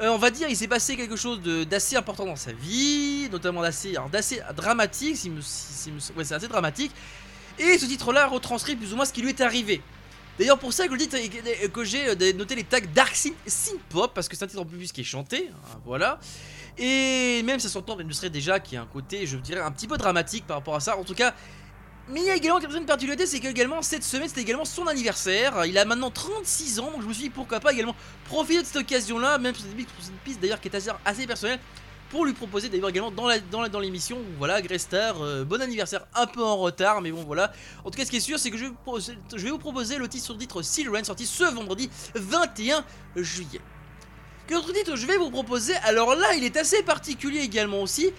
Euh, 0.00 0.08
on 0.10 0.18
va 0.18 0.30
dire, 0.30 0.46
il 0.48 0.56
s'est 0.56 0.68
passé 0.68 0.94
quelque 0.96 1.16
chose 1.16 1.40
d'assez 1.68 1.96
important 1.96 2.26
dans 2.26 2.36
sa 2.36 2.52
vie, 2.52 3.28
notamment 3.30 3.62
d'assez 3.62 3.94
d'assez 4.12 4.42
dramatique, 4.54 5.16
si- 5.16 5.30
ouais, 6.14 6.24
c'est 6.24 6.34
assez 6.34 6.48
dramatique. 6.48 6.92
Et 7.58 7.78
ce 7.78 7.86
titre-là 7.86 8.26
retranscrit 8.26 8.76
plus 8.76 8.92
ou 8.92 8.96
moins 8.96 9.06
ce 9.06 9.12
qui 9.12 9.22
lui 9.22 9.30
est 9.30 9.40
arrivé. 9.40 9.80
D'ailleurs, 10.38 10.58
pour 10.58 10.74
ça 10.74 10.86
que, 10.86 11.66
que 11.68 11.84
j'ai 11.84 12.08
euh, 12.08 12.32
noté 12.34 12.54
les 12.54 12.64
tags 12.64 12.80
Dark 12.94 13.16
Synth, 13.16 13.80
Pop, 13.88 14.12
parce 14.14 14.28
que 14.28 14.36
c'est 14.36 14.44
un 14.44 14.48
titre 14.48 14.60
en 14.60 14.66
plus 14.66 14.92
qui 14.92 15.00
est 15.00 15.04
chanté, 15.04 15.48
hein, 15.50 15.78
voilà. 15.86 16.20
Et 16.76 17.42
même 17.44 17.58
ça 17.58 17.70
s'entend, 17.70 17.96
ne 17.96 18.12
serait 18.12 18.28
déjà 18.28 18.60
qu'il 18.60 18.74
y 18.74 18.76
a 18.76 18.82
un 18.82 18.86
côté, 18.86 19.26
je 19.26 19.38
dirais, 19.38 19.62
un 19.62 19.70
petit 19.72 19.88
peu 19.88 19.96
dramatique 19.96 20.46
par 20.46 20.58
rapport 20.58 20.74
à 20.76 20.80
ça. 20.80 20.98
En 20.98 21.04
tout 21.04 21.14
cas, 21.14 21.34
mais 22.08 22.20
il 22.20 22.26
y 22.26 22.30
a 22.30 22.36
également 22.36 22.60
une 22.60 22.86
particularité, 22.86 23.26
c'est 23.26 23.40
qu'également 23.40 23.82
cette 23.82 24.04
semaine 24.04 24.28
c'était 24.28 24.42
également 24.42 24.64
son 24.64 24.86
anniversaire. 24.86 25.64
Il 25.66 25.76
a 25.76 25.84
maintenant 25.84 26.10
36 26.10 26.78
ans, 26.78 26.90
donc 26.92 27.02
je 27.02 27.06
me 27.06 27.12
suis 27.12 27.24
dit 27.24 27.30
pourquoi 27.30 27.58
pas 27.58 27.72
également 27.72 27.96
profiter 28.26 28.62
de 28.62 28.66
cette 28.66 28.76
occasion-là, 28.76 29.38
même 29.38 29.54
c'est 29.56 29.64
une 29.78 30.16
piste 30.24 30.40
d'ailleurs 30.40 30.60
qui 30.60 30.68
est 30.68 30.90
assez, 31.04 31.26
personnelle, 31.26 31.58
pour 32.10 32.24
lui 32.24 32.32
proposer 32.32 32.68
d'ailleurs 32.68 32.90
également 32.90 33.10
dans 33.10 33.80
l'émission. 33.80 34.18
Voilà, 34.38 34.62
Greystar, 34.62 35.20
euh, 35.20 35.44
bon 35.44 35.60
anniversaire, 35.60 36.06
un 36.14 36.26
peu 36.26 36.44
en 36.44 36.56
retard, 36.56 37.00
mais 37.00 37.10
bon 37.10 37.24
voilà. 37.24 37.52
En 37.84 37.90
tout 37.90 37.98
cas, 37.98 38.04
ce 38.04 38.10
qui 38.10 38.18
est 38.18 38.20
sûr, 38.20 38.38
c'est 38.38 38.50
que 38.50 38.56
je 38.56 38.64
vais, 38.66 38.70
vous 39.50 39.58
proposer- 39.58 39.98
le 39.98 40.08
titre 40.08 40.24
sur 40.24 40.38
titre 40.38 40.62
Siren, 40.62 41.04
sorti 41.04 41.26
ce 41.26 41.42
vendredi 41.42 41.90
21 42.14 42.84
juillet. 43.16 43.60
Quel 44.46 44.58
autre 44.58 44.72
titre 44.72 44.94
je 44.94 45.06
vais 45.06 45.16
vous 45.16 45.30
proposer 45.30 45.74
Alors 45.82 46.14
là, 46.14 46.34
il 46.34 46.44
est 46.44 46.56
assez 46.56 46.84
particulier 46.84 47.40
également 47.40 47.82
aussi. 47.82 48.12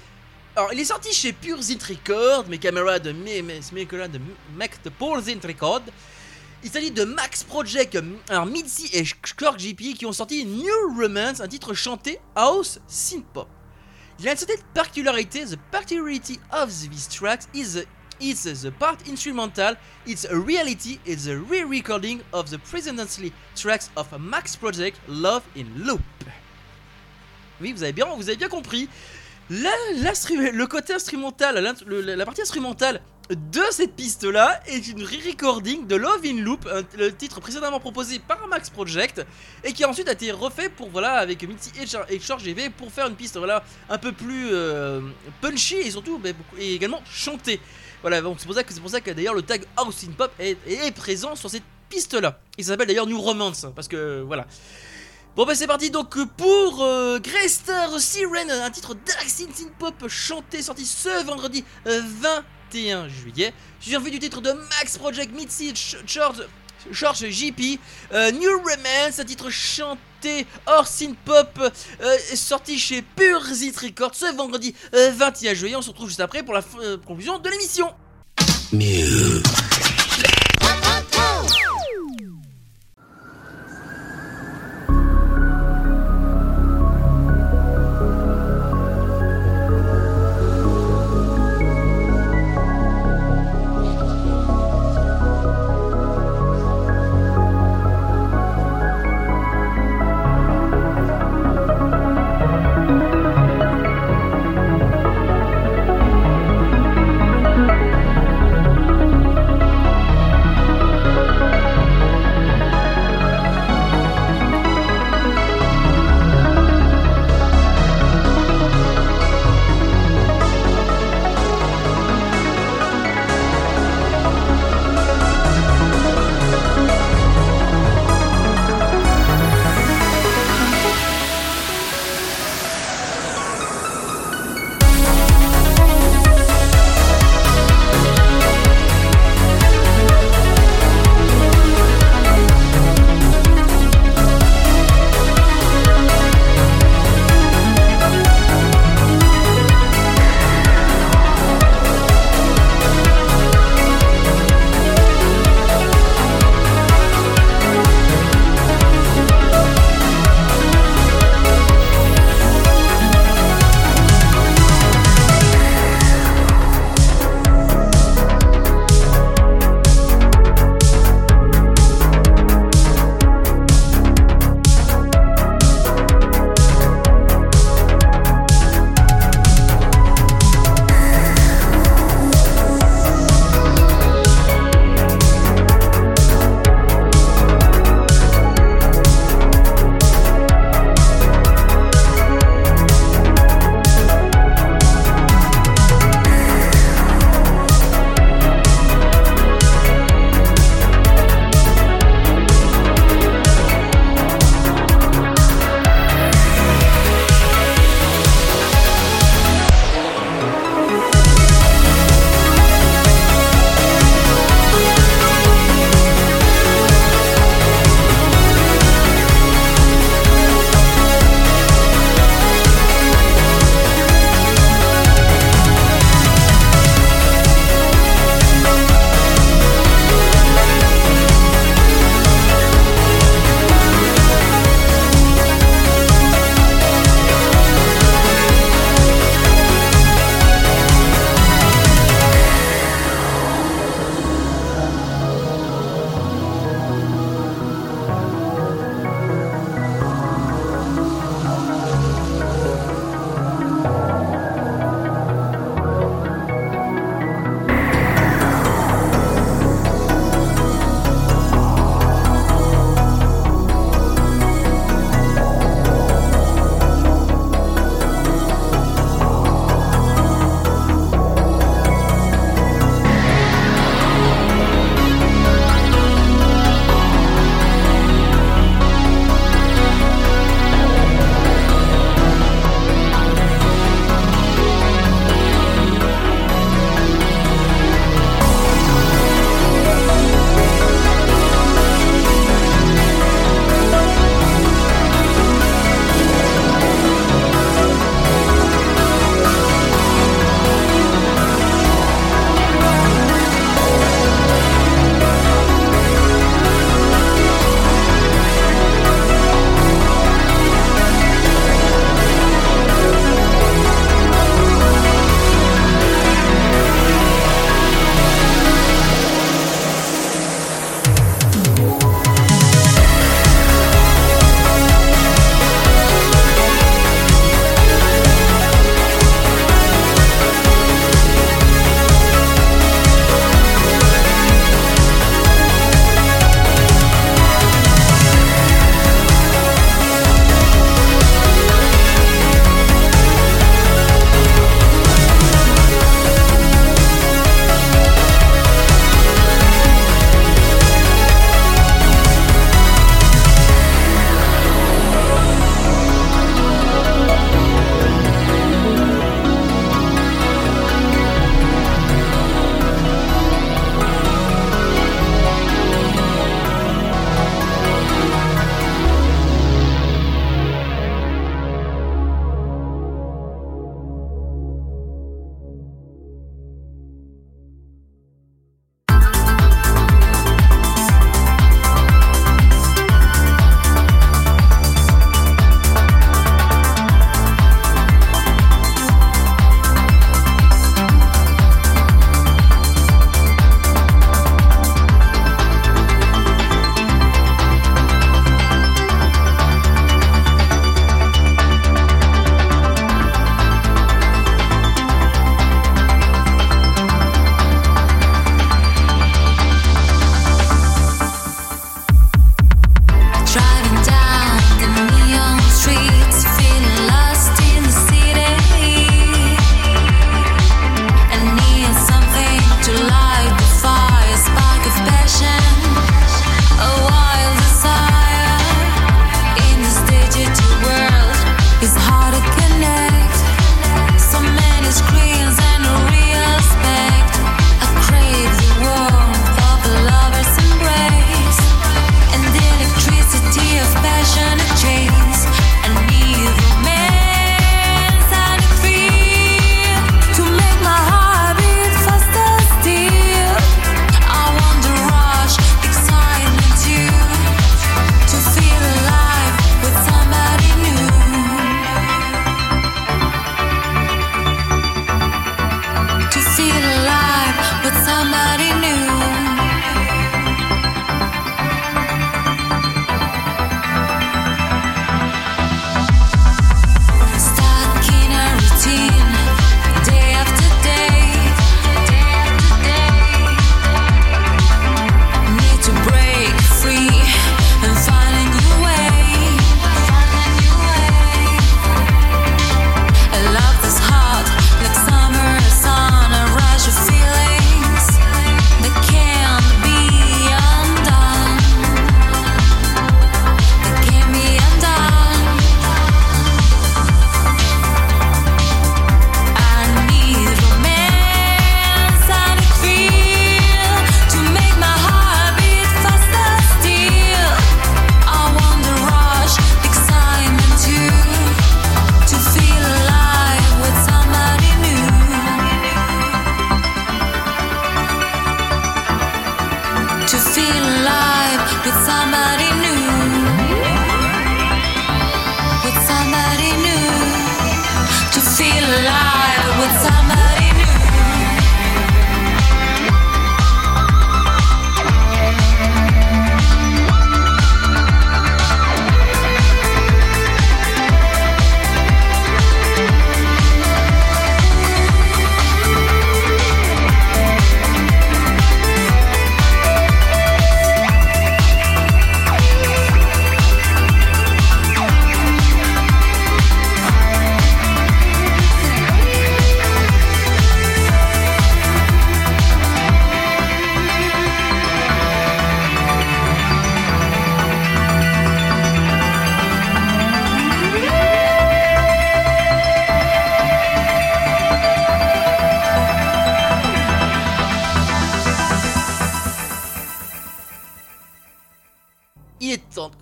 Alors, 0.58 0.74
il 0.74 0.80
est 0.80 0.86
sorti 0.86 1.14
chez 1.14 1.34
Pure 1.34 1.62
Zint 1.62 1.78
Record, 1.88 2.49
mes 2.49 2.58
camarades 2.58 3.03
de 3.03 3.12
mes, 3.12 3.43
mes, 3.43 3.60
mes 3.74 3.86
camarades 3.86 4.14
de 4.14 4.89
Pure 4.89 5.22
Zint 5.22 5.39
Record. 5.47 5.84
Il 6.64 6.72
s'agit 6.72 6.89
de 6.89 7.03
Max 7.03 7.43
Project, 7.43 7.95
alors 8.28 8.47
et 8.91 9.03
Clark 9.38 9.60
JP 9.60 9.93
qui 9.93 10.08
ont 10.08 10.12
sorti 10.12 10.47
New 10.47 10.99
Romance, 10.99 11.41
un 11.41 11.47
titre 11.47 11.76
chanté 11.76 12.20
house 12.36 12.80
synth-pop. 12.88 13.47
Il 14.20 14.28
a 14.28 14.32
une 14.32 14.38
certaine 14.38 14.64
particularité, 14.74 15.45
the 15.45 15.60
particularity 15.72 16.39
of 16.51 16.72
these 16.89 17.08
tracks 17.08 17.47
is 17.53 17.84
it's 18.20 18.64
the 18.64 18.72
part 18.72 18.97
instrumental, 19.08 19.76
it's 20.08 20.26
a 20.26 20.36
reality, 20.36 20.97
it's 21.05 21.28
a 21.28 21.38
re-recording 21.38 22.22
of 22.34 22.49
the 22.49 22.58
presidency 22.58 23.32
tracks 23.53 23.91
of 23.95 24.08
Max 24.20 24.55
Project 24.55 24.99
Love 25.08 25.43
in 25.55 25.66
Loop. 25.86 26.01
Oui, 27.62 27.74
vous 27.74 27.84
avez 27.84 27.93
bien, 27.93 28.05
vous 28.16 28.30
avez 28.30 28.38
bien 28.38 28.49
compris. 28.49 28.88
La- 29.50 29.70
le 29.93 30.66
côté 30.66 30.93
instrumental, 30.93 31.76
la 31.88 32.26
partie 32.26 32.41
instrumentale 32.41 33.02
de 33.30 33.62
cette 33.72 33.93
piste-là 33.95 34.62
est 34.68 34.88
une 34.88 35.04
re-recording 35.04 35.86
de 35.86 35.95
Love 35.95 36.22
in 36.26 36.41
Loop, 36.41 36.68
le 36.98 37.14
titre 37.14 37.39
précédemment 37.41 37.80
proposé 37.80 38.20
par 38.20 38.48
Max 38.48 38.70
Project, 38.70 39.26
et 39.64 39.74
qui 39.74 39.84
a 39.84 39.89
ensuite 39.89 40.08
été 40.10 40.32
refait 40.32 40.70
pour 40.70 40.89
voilà 40.89 41.16
avec 41.16 41.43
Mitzi 41.43 41.72
et, 42.10 42.20
Charles 42.20 42.39
GV 42.41 42.70
pour 42.70 42.91
faire 42.91 43.08
une 43.08 43.16
piste 43.16 43.38
voilà 43.38 43.64
un 43.89 43.98
peu 43.98 44.12
plus 44.14 44.50
euh, 44.52 45.02
punchy 45.41 45.76
et 45.76 45.91
surtout 45.91 46.18
bah, 46.20 46.30
également 46.60 47.02
chantée. 47.12 47.60
Voilà, 48.02 48.22
donc 48.22 48.38
c'est 48.39 48.45
pour 48.45 48.56
ça 48.56 48.64
que 48.64 48.74
c'est 48.74 48.80
pour 48.80 48.89
ça 48.89 49.02
que 49.02 49.12
d'ailleurs 49.12 49.34
le 49.34 49.41
tag 49.41 49.66
House 49.76 50.06
in 50.08 50.12
Pop 50.12 50.32
est, 50.39 50.58
est 50.68 50.91
présent 50.95 51.36
sur 51.36 51.50
cette 51.50 51.64
piste-là. 51.89 52.39
Il 52.58 52.66
s'appelle 52.66 52.88
d'ailleurs 52.88 53.08
New 53.08 53.20
Romance 53.20 53.66
parce 53.76 53.88
que 53.88 54.22
voilà. 54.22 54.45
Bon 55.38 55.45
bah 55.45 55.53
c'est 55.53 55.67
parti 55.67 55.91
donc 55.91 56.17
pour 56.35 56.81
euh, 56.81 57.19
Grey 57.19 57.47
Star 57.47 57.99
Siren, 57.99 58.49
un 58.49 58.71
titre 58.71 58.95
Dark 58.95 59.29
Synth 59.29 59.55
Synth 59.55 59.71
Pop 59.77 60.07
chanté, 60.07 60.63
sorti 60.63 60.83
ce 60.83 61.23
vendredi 61.27 61.63
euh, 61.85 62.01
21 62.71 63.07
juillet. 63.07 63.53
Je 63.79 63.89
viens 63.89 63.99
vu 63.99 64.09
du 64.09 64.17
titre 64.17 64.41
de 64.41 64.51
Max 64.51 64.97
Project 64.97 65.31
Mitzi 65.35 65.75
George 66.07 66.43
George 66.89 67.29
JP, 67.29 67.79
euh, 68.13 68.31
New 68.31 68.49
Romance, 68.57 69.19
un 69.19 69.25
titre 69.25 69.51
chanté 69.51 70.47
hors 70.65 70.88
synth 70.88 71.15
pop, 71.23 71.59
euh, 72.01 72.17
sorti 72.33 72.79
chez 72.79 73.03
Pure 73.03 73.45
Zit 73.45 73.75
Records 73.79 74.15
ce 74.15 74.35
vendredi 74.35 74.73
euh, 74.95 75.11
21 75.15 75.53
juillet. 75.53 75.75
On 75.75 75.83
se 75.83 75.89
retrouve 75.89 76.07
juste 76.07 76.19
après 76.19 76.41
pour 76.41 76.55
la 76.55 76.63
euh, 76.79 76.97
conclusion 77.05 77.38
de 77.38 77.47
l'émission. 77.47 77.91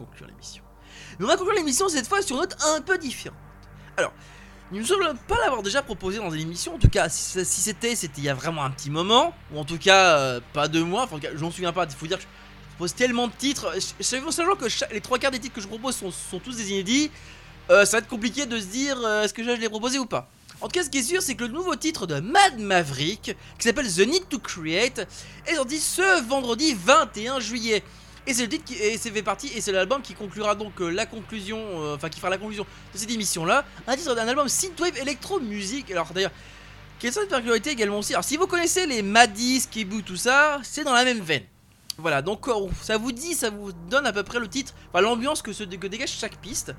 Conclure 0.05 0.27
l'émission. 0.27 0.63
Mais 1.19 1.25
on 1.25 1.27
va 1.27 1.37
conclure 1.37 1.55
l'émission 1.55 1.89
cette 1.89 2.07
fois 2.07 2.21
sur 2.21 2.35
une 2.35 2.41
note 2.41 2.55
un 2.75 2.81
peu 2.81 2.97
différente. 2.97 3.37
Alors, 3.97 4.13
il 4.71 4.79
me 4.79 4.85
semble 4.85 5.13
pas 5.27 5.37
l'avoir 5.43 5.61
déjà 5.63 5.81
proposé 5.81 6.17
dans 6.17 6.31
une 6.31 6.41
émission. 6.41 6.75
En 6.75 6.79
tout 6.79 6.89
cas, 6.89 7.07
si, 7.09 7.43
c'était, 7.45 7.95
c'était 7.95 8.19
il 8.21 8.23
y 8.25 8.29
a 8.29 8.33
vraiment 8.33 8.63
un 8.63 8.71
petit 8.71 8.89
moment. 8.89 9.33
Ou 9.53 9.59
en 9.59 9.65
tout 9.65 9.77
cas, 9.77 10.17
euh, 10.17 10.39
pas 10.53 10.67
deux 10.67 10.83
mois. 10.83 11.03
Enfin, 11.03 11.15
en 11.17 11.19
tout 11.19 11.25
cas, 11.27 11.33
je 11.35 11.41
m'en 11.41 11.51
souviens 11.51 11.71
pas. 11.73 11.85
Il 11.85 11.91
faut 11.95 12.07
dire 12.07 12.17
que 12.17 12.23
je 12.23 12.69
propose 12.75 12.95
tellement 12.95 13.27
de 13.27 13.33
titres. 13.33 13.71
Je- 13.75 14.03
je- 14.03 14.31
Sachant 14.31 14.55
que 14.55 14.65
les 14.93 15.01
trois 15.01 15.19
quarts 15.19 15.31
des 15.31 15.39
titres 15.39 15.55
que 15.55 15.61
je 15.61 15.67
propose 15.67 15.95
sont, 15.95 16.11
sont 16.11 16.39
tous 16.39 16.57
des 16.57 16.71
inédits, 16.71 17.11
euh, 17.69 17.85
ça 17.85 17.97
va 17.97 17.97
être 17.99 18.07
compliqué 18.09 18.45
de 18.45 18.59
se 18.59 18.65
dire 18.65 18.97
euh, 19.05 19.23
est-ce 19.23 19.33
que 19.33 19.43
je 19.43 19.51
l'ai 19.51 19.69
proposé 19.69 19.99
ou 19.99 20.05
pas. 20.05 20.29
En 20.61 20.67
tout 20.67 20.73
cas, 20.79 20.83
ce 20.83 20.89
qui 20.89 20.99
est 20.99 21.03
sûr, 21.03 21.21
c'est 21.21 21.35
que 21.35 21.43
le 21.43 21.51
nouveau 21.51 21.75
titre 21.75 22.07
de 22.07 22.19
Mad 22.21 22.57
Maverick, 22.59 23.35
qui 23.59 23.67
s'appelle 23.67 23.91
The 23.93 23.99
Need 24.07 24.29
to 24.29 24.39
Create, 24.39 25.05
est 25.45 25.55
sorti 25.55 25.79
ce 25.79 26.23
vendredi 26.27 26.73
21 26.73 27.39
juillet. 27.39 27.83
Et 28.27 28.33
c'est 28.33 28.43
le 28.43 28.49
titre 28.49 28.65
qui 28.65 28.73
et 28.75 28.97
c'est 28.97 29.11
fait 29.11 29.21
partie 29.21 29.47
et 29.55 29.61
c'est 29.61 29.71
l'album 29.71 30.01
qui 30.01 30.15
conclura 30.15 30.55
donc 30.55 30.81
euh, 30.81 30.89
la 30.89 31.05
conclusion, 31.05 31.59
euh, 31.59 31.95
enfin 31.95 32.09
qui 32.09 32.19
fera 32.19 32.31
la 32.31 32.37
conclusion 32.37 32.65
de 32.93 32.97
cette 32.97 33.11
émission 33.11 33.45
là. 33.45 33.65
Un 33.87 33.95
titre 33.95 34.15
d'un 34.15 34.27
album 34.27 34.47
synthwave 34.49 34.97
électro 34.97 35.39
musique. 35.39 35.91
Alors 35.91 36.11
d'ailleurs, 36.11 36.31
quelle 36.99 37.13
sont 37.13 37.21
les 37.21 37.27
particularités 37.27 37.69
également 37.69 37.99
aussi? 37.99 38.13
Alors 38.13 38.23
si 38.23 38.37
vous 38.37 38.47
connaissez 38.47 38.87
les 38.87 39.03
Madis, 39.03 39.67
Kibu, 39.69 40.01
tout 40.01 40.15
ça, 40.15 40.59
c'est 40.63 40.83
dans 40.83 40.93
la 40.93 41.03
même 41.03 41.19
veine. 41.19 41.43
Voilà, 41.97 42.21
donc 42.21 42.47
euh, 42.47 42.53
ça 42.81 42.97
vous 42.97 43.11
dit, 43.11 43.35
ça 43.35 43.49
vous 43.51 43.71
donne 43.71 44.05
à 44.05 44.11
peu 44.11 44.23
près 44.23 44.39
le 44.39 44.47
titre, 44.49 44.73
enfin 44.89 45.01
l'ambiance 45.01 45.41
que, 45.41 45.51
que 45.51 45.87
dégage 45.87 46.11
chaque 46.11 46.37
piste. 46.37 46.73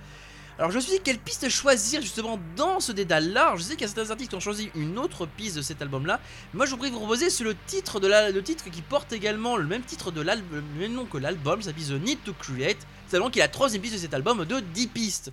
Alors 0.58 0.70
je 0.70 0.76
me 0.76 0.80
suis 0.80 0.92
dit 0.92 1.00
quelle 1.04 1.18
piste 1.18 1.50
choisir 1.50 2.00
justement 2.00 2.38
dans 2.56 2.80
ce 2.80 2.90
dédale-là? 2.90 3.48
Alors, 3.48 3.56
je 3.58 3.62
sais 3.62 3.72
qu'il 3.72 3.82
y 3.82 3.84
a 3.84 3.88
certains 3.88 4.10
artistes 4.10 4.30
qui 4.30 4.36
ont 4.36 4.40
choisi 4.40 4.70
une 4.74 4.98
autre 4.98 5.26
piste 5.26 5.56
de 5.56 5.60
cet 5.60 5.82
album-là. 5.82 6.18
Moi 6.54 6.64
je 6.64 6.70
voudrais 6.70 6.88
vous 6.88 6.98
proposer 6.98 7.28
c'est 7.28 7.44
le 7.44 7.54
titre 7.66 8.00
de 8.00 8.06
la, 8.06 8.30
le 8.30 8.42
titre 8.42 8.70
qui 8.70 8.80
porte 8.80 9.12
également 9.12 9.58
le 9.58 9.66
même 9.66 9.82
titre 9.82 10.10
de 10.10 10.22
l'album, 10.22 10.64
le 10.74 10.80
même 10.80 10.94
nom 10.94 11.04
que 11.04 11.18
l'album, 11.18 11.60
ça 11.60 11.70
s'appelle 11.70 11.84
The 11.84 12.02
Need 12.02 12.24
to 12.24 12.32
Create. 12.32 12.78
C'est 13.08 13.20
qui 13.30 13.38
est 13.38 13.42
la 13.42 13.48
troisième 13.48 13.82
piste 13.82 13.94
de 13.94 14.00
cet 14.00 14.14
album 14.14 14.46
de 14.46 14.60
10 14.60 14.86
pistes. 14.88 15.30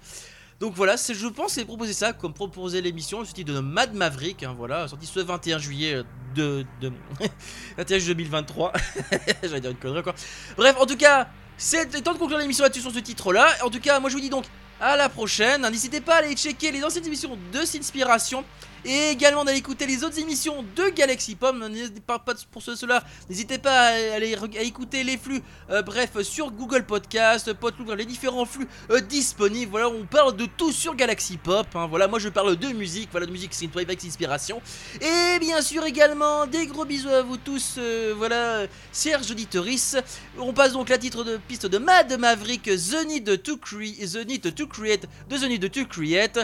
Donc 0.60 0.74
voilà, 0.76 0.96
je 0.98 1.28
pense 1.28 1.54
c'est 1.54 1.66
proposer 1.66 1.94
ça 1.94 2.12
comme 2.12 2.34
proposer 2.34 2.82
l'émission, 2.82 3.24
ce 3.24 3.32
titre 3.32 3.54
de 3.54 3.60
Mad 3.60 3.94
Maverick, 3.94 4.44
hein, 4.44 4.54
voilà, 4.58 4.88
sorti 4.90 5.06
ce 5.06 5.22
21 5.22 5.58
juillet 5.58 6.04
de, 6.36 6.66
de 6.82 6.92
21 7.78 7.98
juillet 7.98 8.16
2023. 8.16 8.74
J'allais 9.44 9.62
dire 9.62 9.72
une 9.72 9.78
connerie 9.78 10.04
quoi. 10.04 10.16
Bref, 10.58 10.76
en 10.78 10.86
tout 10.86 10.98
cas, 10.98 11.30
c'est 11.58 12.04
temps 12.04 12.14
de 12.14 12.18
conclure 12.18 12.38
l'émission 12.38 12.64
là-dessus 12.64 12.82
sur 12.82 12.92
ce 12.92 13.00
titre-là. 13.00 13.48
En 13.64 13.70
tout 13.70 13.80
cas, 13.80 14.02
moi 14.02 14.10
je 14.10 14.16
vous 14.16 14.22
dis 14.22 14.30
donc 14.30 14.46
à 14.80 14.96
la 14.96 15.10
prochaine. 15.10 15.62
N'hésitez 15.70 16.02
pas 16.02 16.16
à 16.16 16.18
aller 16.20 16.36
checker 16.36 16.72
les 16.72 16.84
anciennes 16.84 17.06
émissions 17.06 17.38
de 17.52 17.66
Sinspiration 17.66 18.44
et 18.86 19.10
également 19.10 19.44
d'aller 19.46 19.58
écouter 19.60 19.86
les 19.86 20.04
autres 20.04 20.20
émissions 20.20 20.64
de 20.76 20.90
Galaxy 20.90 21.36
Pop. 21.36 21.56
N'hésitez 21.56 22.00
pas, 22.02 22.20
pas 22.20 22.34
pour 22.52 22.62
ce- 22.62 22.76
cela, 22.76 23.04
n'hésitez 23.30 23.58
pas 23.58 23.88
à 23.88 24.14
aller 24.16 24.36
écouter 24.62 25.04
les 25.04 25.18
flux, 25.18 25.42
euh, 25.70 25.82
bref, 25.82 26.22
sur 26.22 26.52
Google 26.52 26.86
Podcast, 26.86 27.50
les 27.98 28.06
différents 28.06 28.46
flux 28.46 28.68
euh, 28.92 29.00
disponibles. 29.00 29.72
Voilà, 29.72 29.90
on 29.90 30.06
parle 30.06 30.36
de 30.36 30.46
tout 30.46 30.72
sur 30.72 30.96
Galaxy 30.96 31.38
Pop. 31.38 31.68
hein. 31.76 31.88
Voilà, 31.88 32.08
moi 32.08 32.20
je 32.20 32.30
parle 32.30 32.56
de 32.56 32.68
musique, 32.70 33.10
voilà, 33.12 33.26
de 33.26 33.32
musique 33.32 33.54
synthwave 33.54 33.86
avec 33.86 34.04
inspiration. 34.04 34.62
Et 35.02 35.40
bien 35.40 35.62
sûr 35.62 35.84
également 35.86 36.46
des 36.48 36.66
gros 36.68 36.86
bisous 36.86 37.10
à 37.10 37.22
vous 37.22 37.38
tous. 37.38 37.76
euh, 37.78 38.14
voilà, 38.18 38.66
Serge 38.92 39.32
Auditoris. 39.32 39.96
On 40.38 40.54
passe 40.54 40.74
donc 40.74 40.90
la 40.90 40.98
titre 40.98 41.24
de 41.24 41.38
piste 41.38 41.66
de 41.66 41.78
Mad 41.78 42.18
Maverick, 42.20 42.64
The 42.64 43.06
Need 43.08 43.44
to, 43.44 43.58
Cre- 43.58 44.12
The 44.12 44.28
Need 44.28 44.54
to 44.56 44.68
Create, 44.68 45.06
de 45.30 45.38
The 45.38 45.44
Need 45.44 45.72
to 45.72 45.86
Create. 45.86 46.40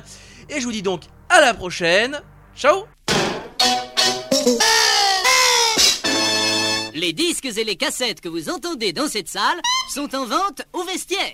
Et 0.50 0.60
je 0.60 0.66
vous 0.66 0.72
dis 0.72 0.82
donc 0.82 1.02
à 1.30 1.42
la 1.42 1.54
prochaine. 1.54 2.22
Ciao 2.56 2.86
Les 6.94 7.14
disques 7.14 7.46
et 7.46 7.64
les 7.64 7.78
cassettes 7.78 8.20
que 8.20 8.28
vous 8.28 8.50
entendez 8.50 8.92
dans 8.92 9.08
cette 9.08 9.30
salle 9.30 9.62
sont 9.94 10.14
en 10.16 10.26
vente 10.26 10.64
au 10.74 10.84
vestiaire. 10.84 11.34